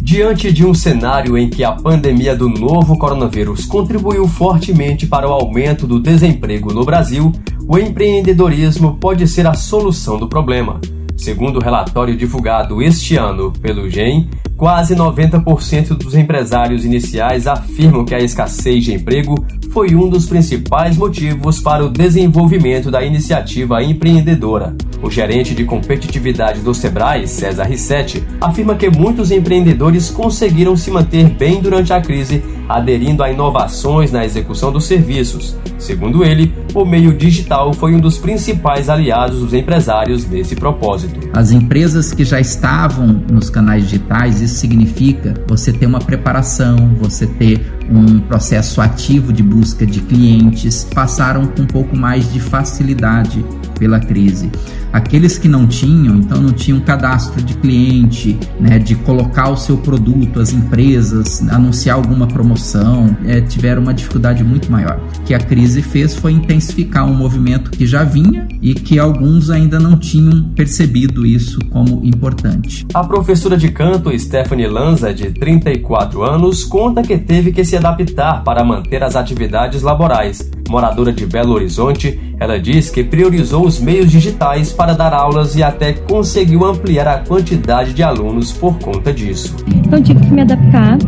Diante 0.00 0.52
de 0.52 0.64
um 0.64 0.72
cenário 0.72 1.36
em 1.36 1.50
que 1.50 1.62
a 1.62 1.72
pandemia 1.72 2.34
do 2.34 2.48
novo 2.48 2.96
coronavírus 2.98 3.66
contribuiu 3.66 4.26
fortemente 4.26 5.06
para 5.06 5.28
o 5.28 5.32
aumento 5.32 5.86
do 5.86 6.00
desemprego 6.00 6.72
no 6.72 6.84
Brasil, 6.84 7.30
o 7.68 7.78
empreendedorismo 7.78 8.96
pode 8.96 9.28
ser 9.28 9.46
a 9.46 9.54
solução 9.54 10.16
do 10.16 10.28
problema. 10.28 10.80
Segundo 11.16 11.56
o 11.56 11.62
relatório 11.62 12.16
divulgado 12.16 12.82
este 12.82 13.16
ano 13.16 13.52
pelo 13.52 13.88
GEM, 13.88 14.30
Quase 14.64 14.96
90% 14.96 15.88
dos 15.88 16.14
empresários 16.14 16.86
iniciais 16.86 17.46
afirmam 17.46 18.02
que 18.02 18.14
a 18.14 18.18
escassez 18.18 18.82
de 18.82 18.94
emprego 18.94 19.34
foi 19.70 19.94
um 19.94 20.08
dos 20.08 20.24
principais 20.24 20.96
motivos 20.96 21.60
para 21.60 21.84
o 21.84 21.90
desenvolvimento 21.90 22.90
da 22.90 23.04
iniciativa 23.04 23.82
empreendedora. 23.82 24.74
O 25.02 25.10
gerente 25.10 25.54
de 25.54 25.64
competitividade 25.64 26.60
do 26.60 26.72
Sebrae, 26.72 27.28
César 27.28 27.64
Rissetti, 27.64 28.24
afirma 28.40 28.74
que 28.74 28.88
muitos 28.88 29.30
empreendedores 29.30 30.08
conseguiram 30.08 30.74
se 30.78 30.90
manter 30.90 31.28
bem 31.28 31.60
durante 31.60 31.92
a 31.92 32.00
crise, 32.00 32.42
aderindo 32.66 33.22
a 33.22 33.30
inovações 33.30 34.10
na 34.10 34.24
execução 34.24 34.72
dos 34.72 34.86
serviços. 34.86 35.54
Segundo 35.76 36.24
ele, 36.24 36.54
o 36.72 36.84
meio 36.84 37.12
digital 37.12 37.74
foi 37.74 37.94
um 37.94 38.00
dos 38.00 38.16
principais 38.16 38.88
aliados 38.88 39.40
dos 39.40 39.52
empresários 39.52 40.24
nesse 40.26 40.56
propósito. 40.56 41.20
As 41.34 41.50
empresas 41.50 42.12
que 42.14 42.24
já 42.24 42.40
estavam 42.40 43.22
nos 43.30 43.50
canais 43.50 43.84
digitais, 43.84 44.40
isso 44.54 44.60
significa 44.60 45.34
você 45.48 45.72
ter 45.72 45.86
uma 45.86 45.98
preparação, 45.98 46.94
você 47.00 47.26
ter 47.26 47.60
um 47.90 48.20
processo 48.20 48.80
ativo 48.80 49.32
de 49.32 49.42
busca 49.42 49.84
de 49.84 50.00
clientes, 50.00 50.84
passaram 50.94 51.44
com 51.46 51.62
um 51.62 51.66
pouco 51.66 51.96
mais 51.96 52.32
de 52.32 52.38
facilidade 52.38 53.44
pela 53.78 53.98
crise. 53.98 54.50
Aqueles 54.94 55.36
que 55.36 55.48
não 55.48 55.66
tinham, 55.66 56.18
então 56.18 56.40
não 56.40 56.52
tinham 56.52 56.78
cadastro 56.78 57.42
de 57.42 57.54
cliente, 57.54 58.38
né, 58.60 58.78
de 58.78 58.94
colocar 58.94 59.50
o 59.50 59.56
seu 59.56 59.76
produto, 59.76 60.38
as 60.38 60.52
empresas, 60.52 61.42
anunciar 61.50 61.96
alguma 61.96 62.28
promoção, 62.28 63.16
é, 63.26 63.40
tiveram 63.40 63.82
uma 63.82 63.92
dificuldade 63.92 64.44
muito 64.44 64.70
maior. 64.70 65.00
O 65.18 65.22
que 65.22 65.34
a 65.34 65.40
crise 65.40 65.82
fez 65.82 66.14
foi 66.14 66.30
intensificar 66.30 67.04
um 67.04 67.12
movimento 67.12 67.72
que 67.72 67.88
já 67.88 68.04
vinha 68.04 68.46
e 68.62 68.72
que 68.72 68.96
alguns 68.96 69.50
ainda 69.50 69.80
não 69.80 69.96
tinham 69.96 70.44
percebido 70.54 71.26
isso 71.26 71.58
como 71.70 72.00
importante. 72.04 72.86
A 72.94 73.02
professora 73.02 73.56
de 73.56 73.72
canto 73.72 74.16
Stephanie 74.16 74.68
Lanza, 74.68 75.12
de 75.12 75.32
34 75.32 76.22
anos, 76.22 76.62
conta 76.62 77.02
que 77.02 77.18
teve 77.18 77.50
que 77.50 77.64
se 77.64 77.76
adaptar 77.76 78.44
para 78.44 78.62
manter 78.62 79.02
as 79.02 79.16
atividades 79.16 79.82
laborais. 79.82 80.48
Moradora 80.68 81.12
de 81.12 81.26
Belo 81.26 81.52
Horizonte, 81.52 82.18
ela 82.38 82.58
diz 82.58 82.90
que 82.90 83.04
priorizou 83.04 83.66
os 83.66 83.78
meios 83.78 84.10
digitais 84.10 84.72
para 84.72 84.83
dar 84.92 85.14
aulas 85.14 85.56
e 85.56 85.62
até 85.62 85.92
conseguiu 85.92 86.64
ampliar 86.64 87.08
a 87.08 87.18
quantidade 87.18 87.94
de 87.94 88.02
alunos 88.02 88.52
por 88.52 88.78
conta 88.78 89.12
disso. 89.12 89.56
Então 89.74 90.02
tive 90.02 90.20
que 90.20 90.30
me 90.32 90.42
adaptar 90.42 90.98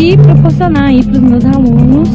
e 0.00 0.16
proporcionar 0.16 0.84
aí 0.84 1.04
para 1.04 1.12
os 1.12 1.20
meus 1.20 1.44
alunos 1.44 2.08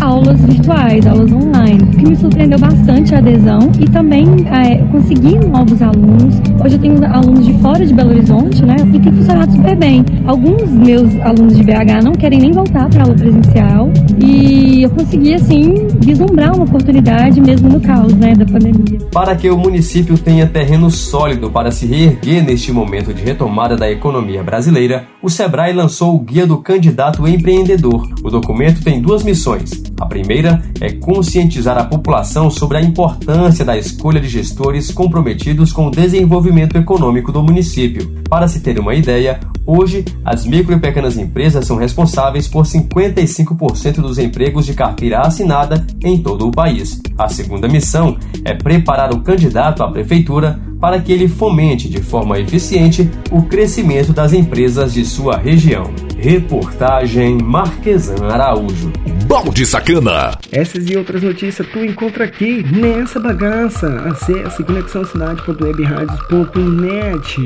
aulas 0.00 0.40
virtuais, 0.40 1.06
aulas 1.06 1.32
online, 1.32 1.82
o 1.82 1.86
que 1.86 2.08
me 2.08 2.16
surpreendeu 2.16 2.58
bastante 2.58 3.14
a 3.14 3.18
adesão 3.18 3.70
e 3.80 3.84
também 3.84 4.26
é, 4.50 4.78
consegui 4.90 5.38
novos 5.38 5.80
alunos. 5.80 6.34
Hoje 6.62 6.74
eu 6.74 6.80
tenho 6.80 7.04
alunos 7.04 7.46
de 7.46 7.54
fora 7.54 7.86
de 7.86 7.94
Belo 7.94 8.10
Horizonte, 8.10 8.64
né? 8.64 8.76
E 8.92 8.98
tem 8.98 9.12
funcionado 9.12 9.52
super 9.52 9.76
bem. 9.76 10.04
Alguns 10.26 10.70
meus 10.70 11.14
alunos 11.20 11.56
de 11.56 11.62
BH 11.62 12.04
não 12.04 12.12
querem 12.12 12.40
nem 12.40 12.52
voltar 12.52 12.88
para 12.88 13.02
aula 13.02 13.14
presencial 13.14 13.90
e 14.18 14.82
eu 14.82 14.90
consegui 14.90 15.34
assim 15.34 15.86
vislumbrar 16.00 16.54
uma 16.54 16.64
oportunidade 16.64 17.40
mesmo 17.40 17.68
no 17.68 17.80
caos, 17.80 18.14
né, 18.14 18.34
da 18.34 18.44
pandemia. 18.44 18.98
Para 19.12 19.36
que 19.36 19.48
o 19.48 19.56
município 19.56 20.18
tenha 20.18 20.46
terreno 20.46 20.90
sólido 20.90 21.50
para 21.50 21.70
se 21.70 21.86
reerguer 21.86 22.44
neste 22.44 22.72
momento 22.72 23.14
de 23.14 23.22
retomada 23.22 23.76
da 23.76 23.90
economia 23.90 24.42
brasileira, 24.42 25.06
o 25.22 25.28
Sebrae 25.28 25.72
lançou 25.72 26.14
o 26.14 26.18
Guia 26.18 26.46
do 26.46 26.58
Candidato 26.58 27.26
Empreendedor. 27.32 28.08
O 28.22 28.30
documento 28.30 28.82
tem 28.82 29.00
duas 29.00 29.22
missões. 29.22 29.82
A 29.98 30.04
primeira 30.04 30.62
é 30.80 30.92
conscientizar 30.92 31.78
a 31.78 31.84
população 31.84 32.50
sobre 32.50 32.76
a 32.76 32.82
importância 32.82 33.64
da 33.64 33.76
escolha 33.76 34.20
de 34.20 34.28
gestores 34.28 34.92
comprometidos 34.92 35.72
com 35.72 35.86
o 35.86 35.90
desenvolvimento 35.90 36.76
econômico 36.76 37.32
do 37.32 37.42
município. 37.42 38.22
Para 38.28 38.48
se 38.48 38.60
ter 38.60 38.78
uma 38.78 38.94
ideia, 38.94 39.40
hoje 39.64 40.04
as 40.22 40.44
micro 40.44 40.74
e 40.74 40.78
pequenas 40.78 41.16
empresas 41.16 41.66
são 41.66 41.78
responsáveis 41.78 42.46
por 42.46 42.64
55% 42.64 44.02
dos 44.02 44.18
empregos 44.18 44.66
de 44.66 44.74
carteira 44.74 45.20
assinada 45.20 45.86
em 46.04 46.18
todo 46.18 46.48
o 46.48 46.52
país. 46.52 47.00
A 47.16 47.28
segunda 47.28 47.66
missão 47.66 48.18
é 48.44 48.52
preparar 48.52 49.10
o 49.10 49.20
candidato 49.20 49.82
à 49.82 49.90
prefeitura 49.90 50.60
para 50.82 51.00
que 51.00 51.10
ele 51.12 51.28
fomente 51.28 51.88
de 51.88 52.02
forma 52.02 52.40
eficiente 52.40 53.08
o 53.30 53.44
crescimento 53.44 54.12
das 54.12 54.32
empresas 54.32 54.92
de 54.92 55.04
sua 55.04 55.36
região. 55.36 55.94
Reportagem 56.18 57.38
Marquesan 57.38 58.26
Araújo. 58.26 58.92
Balde 59.28 59.64
Sacana. 59.64 60.36
Essas 60.50 60.90
e 60.90 60.96
outras 60.96 61.22
notícias 61.22 61.68
tu 61.68 61.84
encontra 61.84 62.24
aqui 62.24 62.64
nessa 62.64 63.20
bagaça. 63.20 63.86
Acesse 64.08 64.64
conexãocidade.webradios.net. 64.64 67.36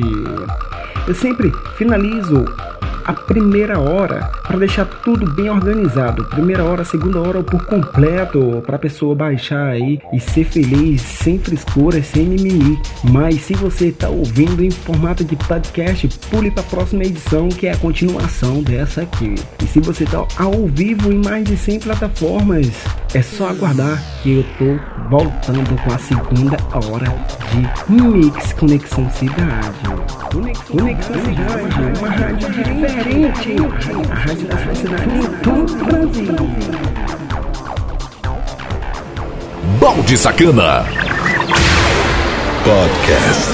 Eu 1.07 1.15
sempre 1.15 1.53
finalizo 1.77 2.43
a 3.07 3.13
primeira 3.13 3.79
hora 3.79 4.29
para 4.43 4.59
deixar 4.59 4.85
tudo 4.85 5.31
bem 5.33 5.49
organizado. 5.49 6.25
Primeira 6.25 6.65
hora, 6.65 6.85
segunda 6.85 7.21
hora 7.21 7.41
por 7.43 7.65
completo 7.65 8.61
para 8.67 8.75
a 8.75 8.79
pessoa 8.79 9.15
baixar 9.15 9.69
aí 9.69 10.01
e 10.13 10.19
ser 10.19 10.45
feliz, 10.45 11.03
sem 11.03 11.39
frescura, 11.39 12.03
sem 12.03 12.25
mimimi. 12.25 12.77
Mas 13.05 13.43
se 13.43 13.55
você 13.55 13.89
está 13.89 14.09
ouvindo 14.09 14.65
em 14.65 14.73
formato 14.73 15.25
de 15.25 15.37
podcast, 15.37 16.09
pule 16.31 16.51
para 16.51 16.63
a 16.63 16.67
próxima 16.67 17.05
edição 17.05 17.49
que 17.49 17.69
é 17.69 17.73
a 17.73 17.77
continuação 17.77 18.61
dessa 18.61 19.03
aqui. 19.03 19.37
E 19.63 19.67
se 19.67 19.79
você 19.79 20.03
está 20.03 20.27
ao 20.37 20.67
vivo 20.67 21.13
em 21.13 21.23
mais 21.25 21.45
de 21.45 21.57
100 21.57 21.81
plataformas, 21.81 22.73
é 23.15 23.23
só 23.23 23.51
aguardar 23.51 24.03
que 24.23 24.39
eu 24.39 24.45
tô 24.59 25.09
voltando 25.09 25.81
com 25.83 25.95
a 25.95 25.99
segunda 25.99 26.57
hora 26.75 27.07
de 27.53 27.93
Mix 27.93 28.53
Conexão 28.55 29.09
Cidade. 29.13 29.79
Conexão 30.71 31.15
Cidade, 31.25 31.99
uma 31.99 32.09
rádio 32.09 32.51
diferente. 32.51 32.96
A 32.99 34.15
rádio 34.15 34.49
da 34.49 34.57
sua 34.57 34.75
cidade 34.75 35.19
em 35.19 35.27
todo 35.43 35.71
o 35.71 35.85
Brasil. 35.85 36.35
Balde 39.79 40.17
Sacana. 40.17 40.87
Podcast. 42.65 43.53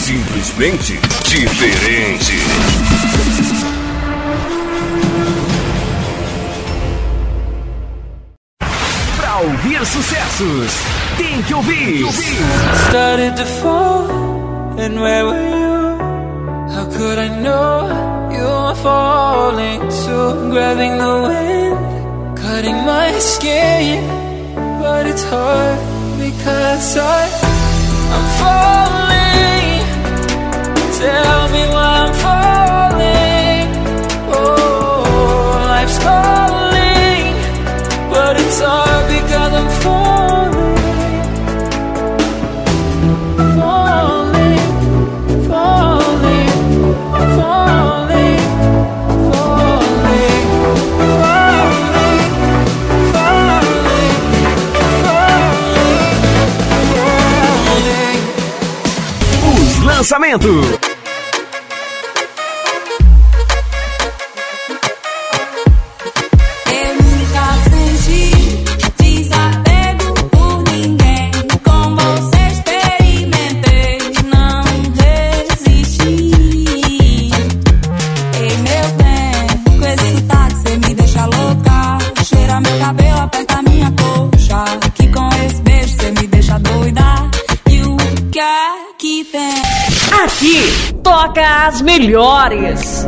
Simplesmente 0.00 0.98
diferente. 1.26 2.32
Pra 9.18 9.40
ouvir 9.40 9.84
sucessos, 9.84 10.72
tem 11.18 11.42
que 11.42 11.52
ouvir. 11.52 12.06
Started 12.88 13.36
to 13.36 13.44
fall, 13.44 14.06
and 14.78 14.98
where 14.98 15.26
were 15.26 15.50
you? 15.50 15.74
How 16.74 16.86
could 16.86 17.18
I 17.18 17.28
know 17.28 17.73
falling 18.84 19.80
too? 20.02 20.28
Grabbing 20.52 20.94
the 21.04 21.14
wind, 21.26 22.36
cutting 22.36 22.78
my 22.92 23.08
skin, 23.18 24.04
but 24.82 25.06
it's 25.06 25.24
hard 25.24 25.78
because 26.24 26.86
I, 26.98 27.22
I'm 28.14 28.26
falling. 28.40 29.70
Tell 31.00 31.42
me 31.54 31.62
why 31.74 31.90
I'm 32.04 32.14
falling. 32.24 33.64
Oh, 34.36 35.64
life's 35.72 35.98
calling, 36.06 37.24
but 38.12 38.32
it's 38.42 38.60
hard 38.60 39.04
because 39.14 39.52
I'm. 39.60 39.70
Falling, 39.82 40.33
falling. 60.04 60.83
As 91.66 91.80
melhores. 91.80 93.06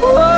Oh, 0.00 0.34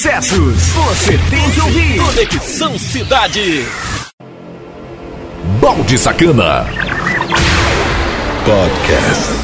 sucessos. 0.00 0.56
Você 0.68 1.18
tem 1.28 1.50
que 1.50 1.60
ouvir. 1.60 2.00
Conexão 2.00 2.78
Cidade. 2.78 3.66
Balde 5.60 5.98
Sacana. 5.98 6.66
Podcast. 8.46 9.34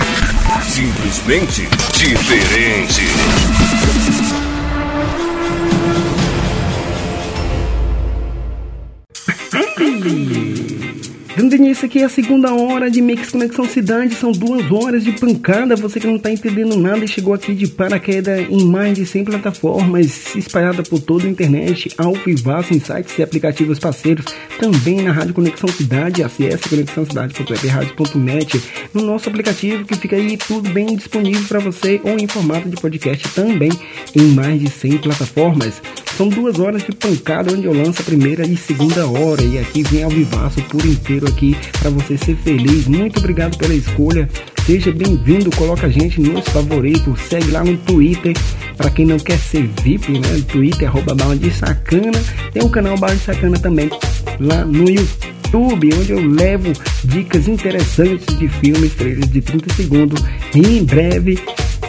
Simplesmente 0.65 1.69
diferente. 1.93 3.03
Dando 11.57 11.69
início 11.69 11.87
aqui 11.87 12.03
a 12.03 12.09
segunda 12.11 12.53
hora 12.53 12.91
de 12.91 13.01
Mix 13.01 13.31
Conexão 13.31 13.65
Cidade, 13.65 14.15
são 14.15 14.31
duas 14.31 14.71
horas 14.71 15.03
de 15.03 15.13
pancada. 15.13 15.75
Você 15.75 15.99
que 15.99 16.07
não 16.07 16.19
tá 16.19 16.31
entendendo 16.31 16.77
nada 16.77 17.03
e 17.03 17.09
chegou 17.09 17.33
aqui 17.33 17.55
de 17.55 17.67
paraquedas 17.67 18.47
em 18.51 18.67
mais 18.67 18.95
de 18.95 19.07
100 19.07 19.25
plataformas, 19.25 20.37
espalhada 20.37 20.83
por 20.83 21.01
toda 21.01 21.27
a 21.27 21.31
internet, 21.31 21.89
ao 21.97 22.13
vivaço 22.13 22.75
em 22.75 22.79
sites 22.79 23.19
e 23.19 23.23
aplicativos 23.23 23.79
parceiros, 23.79 24.27
também 24.61 25.01
na 25.01 25.13
Rádio 25.13 25.33
Conexão 25.33 25.71
Cidade, 25.71 26.23
acesse 26.23 26.69
conexãocidade.webradio.net, 26.69 28.63
no 28.93 29.01
nosso 29.01 29.31
aplicativo 29.31 29.87
que 29.87 29.97
fica 29.97 30.15
aí 30.15 30.37
tudo 30.37 30.69
bem 30.69 30.95
disponível 30.95 31.49
para 31.49 31.61
você 31.61 31.99
ou 32.05 32.19
em 32.19 32.29
formato 32.29 32.69
de 32.69 32.77
podcast 32.77 33.27
também 33.31 33.71
em 34.15 34.23
mais 34.35 34.61
de 34.61 34.69
100 34.69 34.99
plataformas. 34.99 35.81
São 36.17 36.31
duas 36.31 36.59
horas 36.59 36.83
de 36.83 36.93
pancada 36.93 37.53
onde 37.53 37.67
eu 37.67 37.75
lanço 37.75 38.01
a 38.01 38.05
primeira 38.05 38.47
e 38.47 38.57
segunda 38.57 39.07
hora 39.07 39.43
e 39.43 39.59
aqui 39.59 39.83
vem 39.83 40.03
ao 40.03 40.09
vivaço 40.09 40.63
por 40.63 40.83
inteiro 40.83 41.29
aqui 41.29 41.55
para 41.79 41.91
você 41.91 42.17
ser 42.17 42.35
feliz. 42.37 42.87
Muito 42.87 43.19
obrigado 43.19 43.59
pela 43.59 43.75
escolha. 43.75 44.27
Seja 44.65 44.91
bem-vindo, 44.93 45.55
coloca 45.55 45.87
a 45.87 45.91
gente 45.91 46.19
nos 46.19 46.49
favoritos, 46.49 47.21
segue 47.21 47.51
lá 47.51 47.63
no 47.63 47.77
Twitter. 47.77 48.33
Para 48.79 48.89
quem 48.89 49.05
não 49.05 49.19
quer 49.19 49.39
ser 49.39 49.69
VIP, 49.83 50.13
né? 50.13 50.43
Twitter, 50.49 50.89
arroba 50.89 51.15
Bala 51.15 51.37
de 51.37 51.51
Sacana. 51.51 52.19
Tem 52.51 52.63
o 52.63 52.71
canal 52.71 52.97
Bala 52.97 53.15
de 53.15 53.23
Sacana 53.23 53.59
também 53.59 53.91
lá 54.41 54.65
no 54.65 54.89
YouTube, 54.89 55.91
onde 56.01 56.13
eu 56.13 56.27
levo 56.27 56.73
dicas 57.05 57.47
interessantes 57.47 58.39
de 58.39 58.49
filmes, 58.49 58.95
trailers 58.95 59.31
de 59.31 59.43
30 59.43 59.75
segundos. 59.75 60.25
E 60.55 60.79
em 60.79 60.83
breve 60.83 61.39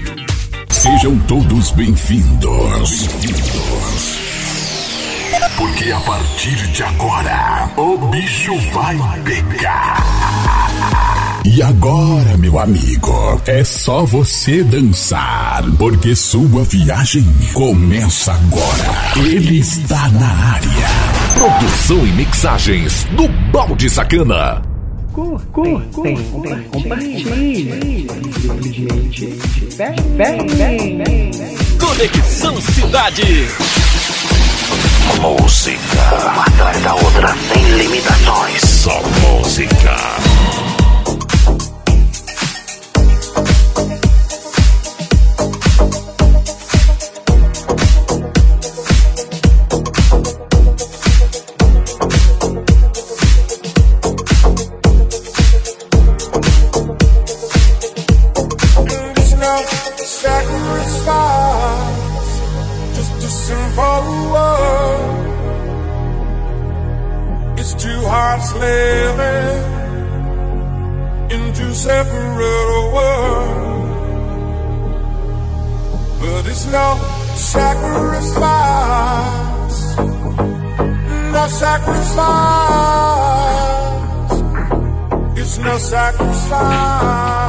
Sejam 0.70 1.18
todos 1.26 1.72
bem-vindos. 1.72 3.08
Bem-vindos. 3.08 3.75
Porque 5.56 5.90
a 5.90 6.00
partir 6.00 6.56
de 6.72 6.82
agora, 6.82 7.70
o 7.78 7.96
bicho 8.08 8.54
vai 8.72 8.98
pegar. 9.24 9.96
E 11.46 11.62
agora, 11.62 12.36
meu 12.36 12.58
amigo, 12.58 13.40
é 13.46 13.64
só 13.64 14.04
você 14.04 14.62
dançar, 14.62 15.64
porque 15.78 16.14
sua 16.14 16.62
viagem 16.64 17.24
começa 17.54 18.32
agora. 18.32 19.14
Ele 19.16 19.60
está 19.60 20.08
na 20.10 20.28
área. 20.28 20.88
Produção 21.34 22.06
e 22.06 22.12
mixagens 22.12 23.04
do 23.12 23.26
Balde 23.50 23.88
Sacana. 23.88 24.60
Compartilhe. 25.12 25.96
Vem, 29.76 29.96
vem, 30.16 30.46
vem, 30.48 30.98
vem. 30.98 31.30
Conexão 31.78 32.60
Cidade. 32.60 33.46
Música, 35.20 36.30
uma 36.32 36.42
atrás 36.44 36.80
da 36.82 36.94
outra, 36.94 37.34
sem 37.52 37.62
limitações. 37.78 38.62
Só 38.62 39.02
música. 39.22 39.96
Sacrifice. 81.76 83.36
It's 85.38 85.58
no 85.58 85.78
sacrifice. 85.78 87.45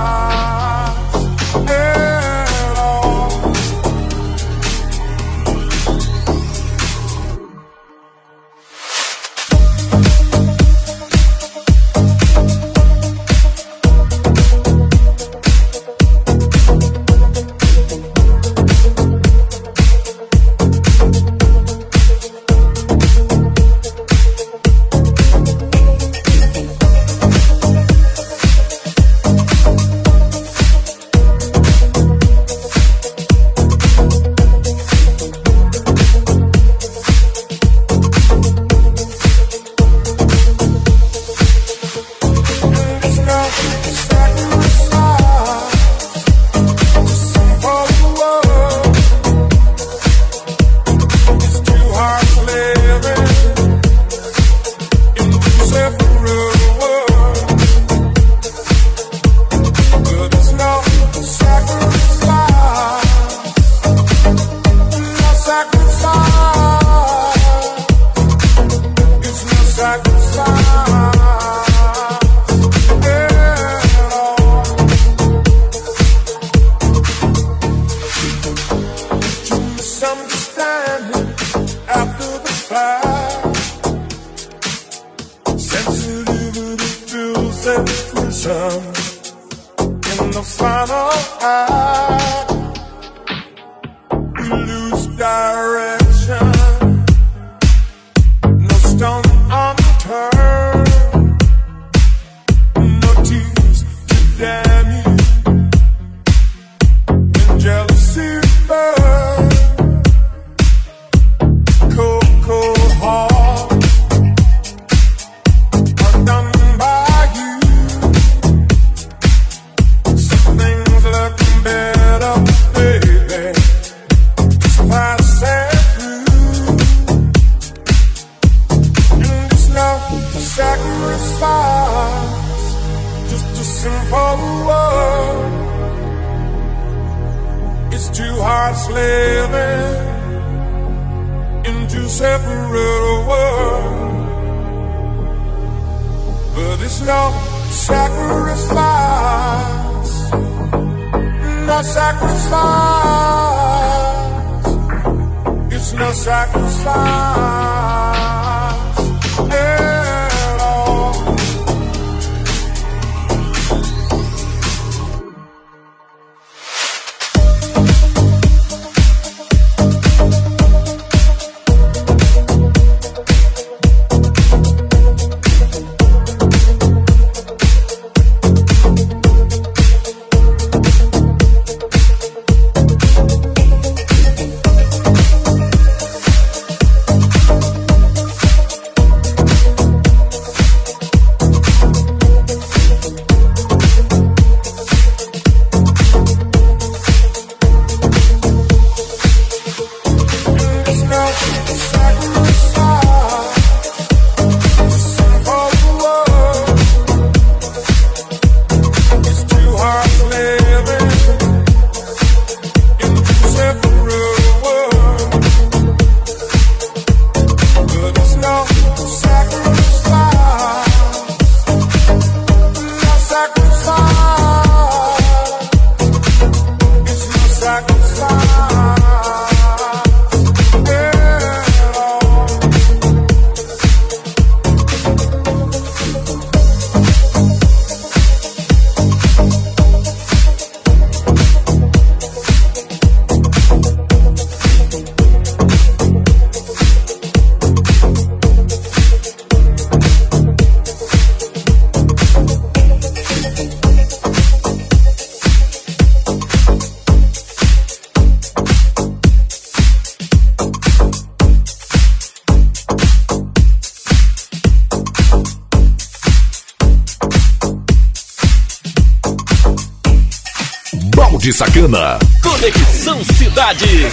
Urbana. 271.88 272.20
Conexão 272.44 273.24
Cidade. 273.24 274.08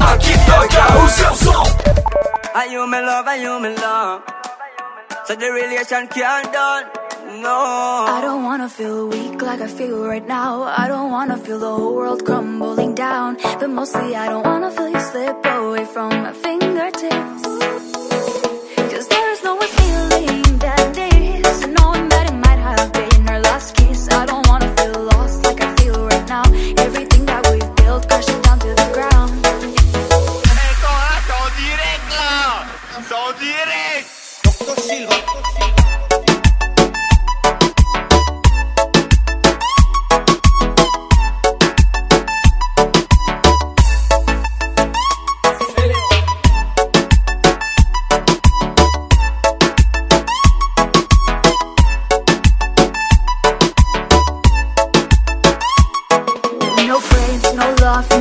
Aqui 0.00 0.32
toca 0.46 0.98
o 0.98 1.08
seu 1.08 1.34
som. 1.36 1.62
Are 2.54 2.72
you 2.72 2.86
my 2.88 3.00
love, 3.00 3.28
are 3.28 3.40
you 3.40 3.60
my 3.60 3.68
love? 3.68 4.22
So 5.26 5.36
the 5.36 5.52
relation 5.52 6.08
can't 6.08 6.52
done. 6.52 6.99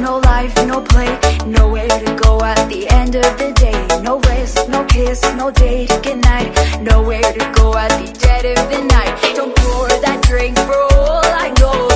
no 0.01 0.17
life, 0.17 0.55
no 0.65 0.81
play 0.81 1.19
Nowhere 1.45 1.87
to 1.87 2.19
go 2.23 2.41
at 2.43 2.67
the 2.69 2.87
end 2.89 3.15
of 3.15 3.37
the 3.37 3.51
day. 3.53 4.01
No 4.01 4.19
rest, 4.21 4.67
no 4.67 4.83
kiss, 4.85 5.21
no 5.35 5.51
date, 5.51 5.89
good 6.01 6.21
night. 6.23 6.49
Nowhere 6.81 7.21
to 7.21 7.51
go 7.55 7.75
at 7.77 7.91
the 8.01 8.11
dead 8.19 8.45
of 8.45 8.69
the 8.71 8.81
night. 8.83 9.35
Don't 9.35 9.55
pour 9.57 9.87
that 9.87 10.23
drink 10.23 10.57
for 10.57 10.81
all 10.95 11.23
I 11.23 11.53
know. 11.59 11.88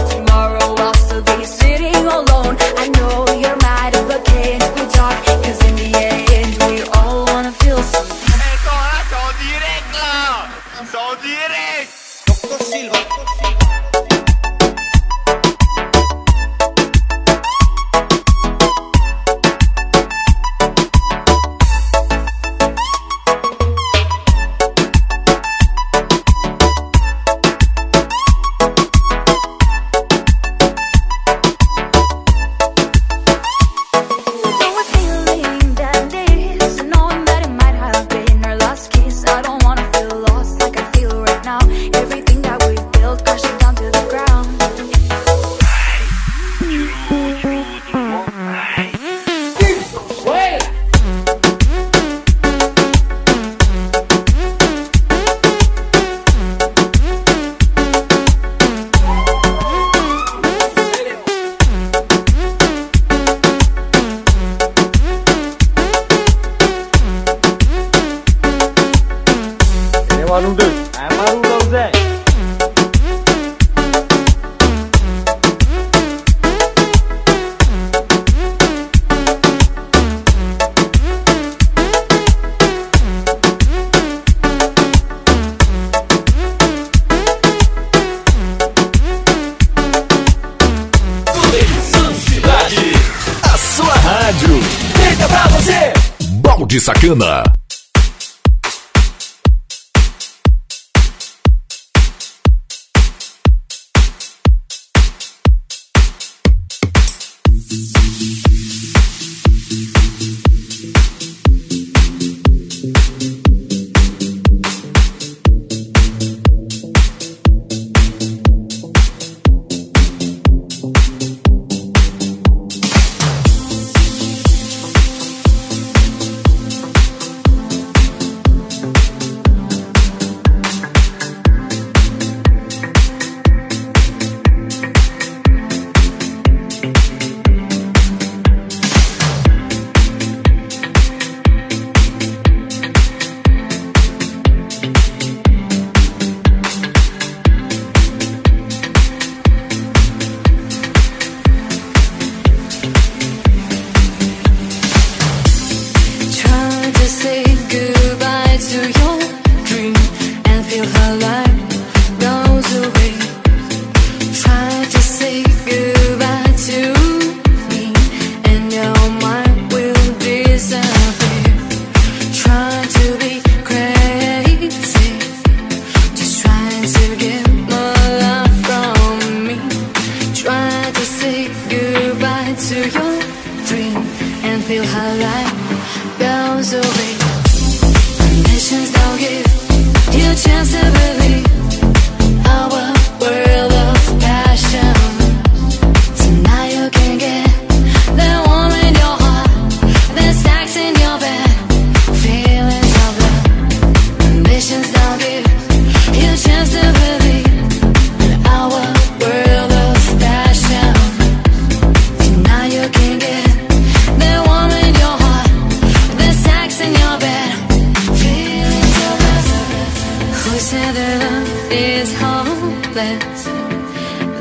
Balde 97.04 97.53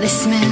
This 0.01 0.27
man 0.27 0.52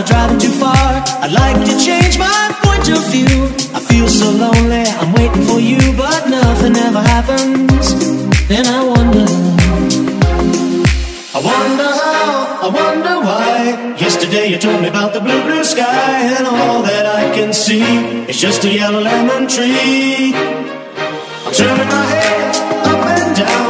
I'm 0.00 0.06
driving 0.06 0.38
too 0.38 0.52
far. 0.52 1.04
I'd 1.20 1.30
like 1.30 1.60
to 1.68 1.74
change 1.78 2.16
my 2.18 2.56
point 2.64 2.88
of 2.88 3.04
view. 3.12 3.52
I 3.76 3.80
feel 3.80 4.08
so 4.08 4.30
lonely, 4.30 4.84
I'm 5.00 5.12
waiting 5.12 5.44
for 5.44 5.60
you, 5.60 5.76
but 5.92 6.26
nothing 6.26 6.74
ever 6.74 7.02
happens. 7.02 7.92
And 8.48 8.66
I 8.66 8.80
wonder. 8.82 9.28
I 11.36 11.40
wonder 11.52 11.90
how, 12.00 12.64
I 12.64 12.68
wonder 12.80 13.14
why. 13.28 13.94
Yesterday 14.00 14.46
you 14.46 14.56
told 14.56 14.80
me 14.80 14.88
about 14.88 15.12
the 15.12 15.20
blue, 15.20 15.42
blue 15.42 15.64
sky, 15.64 16.32
and 16.38 16.46
all 16.46 16.80
that 16.82 17.04
I 17.04 17.34
can 17.36 17.52
see 17.52 17.84
is 18.24 18.40
just 18.40 18.64
a 18.64 18.72
yellow 18.72 19.02
lemon 19.02 19.48
tree. 19.48 20.32
I'm 21.44 21.52
turning 21.52 21.88
my 21.88 22.04
head 22.14 22.56
up 22.88 23.04
and 23.04 23.36
down, 23.36 23.69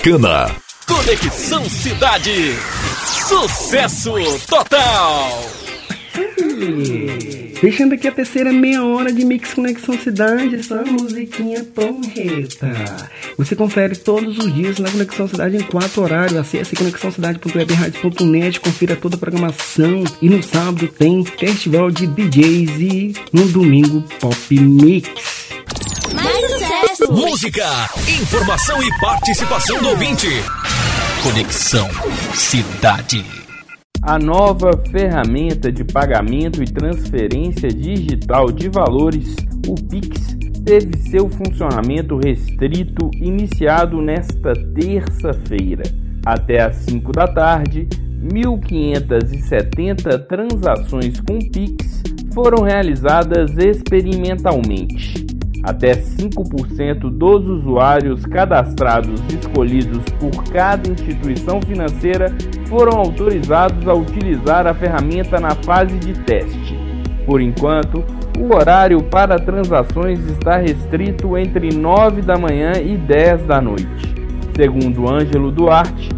Sacana. 0.00 0.50
Conexão 0.86 1.62
Cidade. 1.68 2.54
Sucesso 3.28 4.14
total. 4.48 5.42
Fechando 7.60 7.92
aqui 7.92 8.08
a 8.08 8.12
terceira 8.12 8.50
meia 8.50 8.82
hora 8.82 9.12
de 9.12 9.22
Mix 9.26 9.52
Conexão 9.52 9.98
Cidade, 9.98 10.56
essa 10.56 10.82
musiquinha 10.82 11.62
porreta. 11.64 13.10
Você 13.36 13.54
confere 13.54 13.94
todos 13.94 14.38
os 14.38 14.54
dias 14.54 14.78
na 14.78 14.90
Conexão 14.90 15.28
Cidade 15.28 15.58
em 15.58 15.62
quatro 15.62 16.02
horários. 16.02 16.38
Acesse 16.38 16.74
conexãocidade.webradio.net, 16.74 18.58
confira 18.58 18.96
toda 18.96 19.16
a 19.16 19.18
programação. 19.18 20.02
E 20.22 20.30
no 20.30 20.42
sábado 20.42 20.88
tem 20.88 21.22
festival 21.26 21.90
de 21.90 22.06
DJs 22.06 22.80
e 22.80 23.12
no 23.34 23.46
domingo 23.48 24.02
Pop 24.18 24.58
Mix. 24.58 25.10
Informação 28.22 28.80
e 28.80 28.88
participação 29.00 29.82
do 29.82 29.88
ouvinte. 29.88 30.28
Conexão 31.20 31.88
Cidade. 32.32 33.24
A 34.02 34.20
nova 34.20 34.70
ferramenta 34.92 35.72
de 35.72 35.82
pagamento 35.82 36.62
e 36.62 36.66
transferência 36.66 37.68
digital 37.68 38.52
de 38.52 38.68
valores, 38.68 39.34
o 39.66 39.74
Pix, 39.74 40.36
teve 40.64 40.96
seu 41.10 41.28
funcionamento 41.28 42.20
restrito 42.24 43.10
iniciado 43.16 44.00
nesta 44.00 44.52
terça-feira. 44.72 45.82
Até 46.24 46.62
às 46.62 46.76
5 46.76 47.10
da 47.10 47.26
tarde, 47.26 47.88
1.570 48.32 50.24
transações 50.28 51.18
com 51.18 51.40
Pix 51.40 52.00
foram 52.32 52.62
realizadas 52.62 53.58
experimentalmente. 53.58 55.29
Até 55.62 55.92
5% 55.92 57.10
dos 57.10 57.46
usuários 57.46 58.24
cadastrados 58.24 59.20
escolhidos 59.28 60.02
por 60.18 60.44
cada 60.44 60.90
instituição 60.90 61.60
financeira 61.60 62.34
foram 62.66 62.98
autorizados 62.98 63.86
a 63.86 63.92
utilizar 63.92 64.66
a 64.66 64.72
ferramenta 64.72 65.38
na 65.38 65.54
fase 65.54 65.98
de 65.98 66.14
teste. 66.24 66.78
Por 67.26 67.40
enquanto, 67.40 68.02
o 68.38 68.54
horário 68.54 69.02
para 69.02 69.38
transações 69.38 70.18
está 70.30 70.56
restrito 70.56 71.36
entre 71.36 71.74
9 71.74 72.22
da 72.22 72.38
manhã 72.38 72.72
e 72.82 72.96
10 72.96 73.42
da 73.44 73.60
noite. 73.60 74.14
Segundo 74.56 75.08
Ângelo 75.08 75.52
Duarte, 75.52 76.08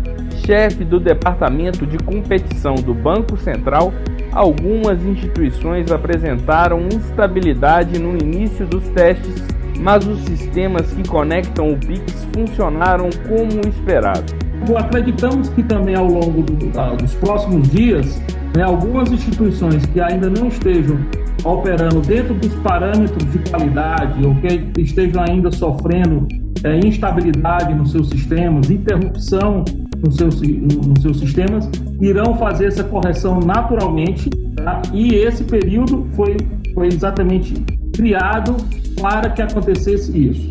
chefe 0.47 0.85
do 0.85 1.01
Departamento 1.01 1.86
de 1.86 1.98
Competição 1.98 2.74
do 2.77 2.94
Banco 2.94 3.36
Central, 3.36 3.93
algumas 4.33 5.05
instituições 5.05 5.91
apresentaram 5.93 6.89
instabilidade 6.93 7.99
no 7.99 8.17
início 8.17 8.67
dos 8.67 8.89
testes, 8.91 9.45
mas 9.79 10.07
os 10.07 10.21
sistemas 10.21 10.93
que 10.93 11.07
conectam 11.09 11.73
o 11.73 11.77
Pix 11.77 12.27
funcionaram 12.35 13.11
como 13.29 13.61
esperado. 13.69 14.33
Acreditamos 14.77 15.49
que 15.51 15.63
também 15.63 15.95
ao 15.97 16.07
longo 16.07 16.43
do- 16.43 16.71
da- 16.71 16.95
dos 16.95 17.15
próximos 17.15 17.69
dias, 17.71 18.21
né, 18.57 18.63
algumas 18.63 19.11
instituições 19.11 19.85
que 19.87 20.01
ainda 20.01 20.31
não 20.31 20.49
estejam 20.49 20.97
operando 21.45 22.01
dentro 22.01 22.33
dos 22.35 22.55
parâmetros 22.57 23.31
de 23.33 23.39
qualidade 23.51 24.25
ou 24.25 24.35
que 24.37 24.81
estejam 24.81 25.25
ainda 25.29 25.51
sofrendo 25.51 26.27
é, 26.65 26.79
instabilidade 26.79 27.75
nos 27.75 27.91
seus 27.91 28.09
sistemas, 28.09 28.71
interrupção 28.71 29.65
nos 30.03 30.16
seus, 30.16 30.41
nos 30.41 31.03
seus 31.03 31.19
sistemas, 31.19 31.69
irão 32.01 32.37
fazer 32.37 32.66
essa 32.66 32.85
correção 32.85 33.39
naturalmente 33.41 34.29
tá? 34.57 34.83
e 34.93 35.15
esse 35.15 35.45
período 35.45 36.07
foi, 36.15 36.37
foi 36.74 36.89
exatamente 36.89 37.55
criado 37.95 38.57
para 39.01 39.31
que 39.31 39.43
acontecesse 39.43 40.16
isso. 40.16 40.51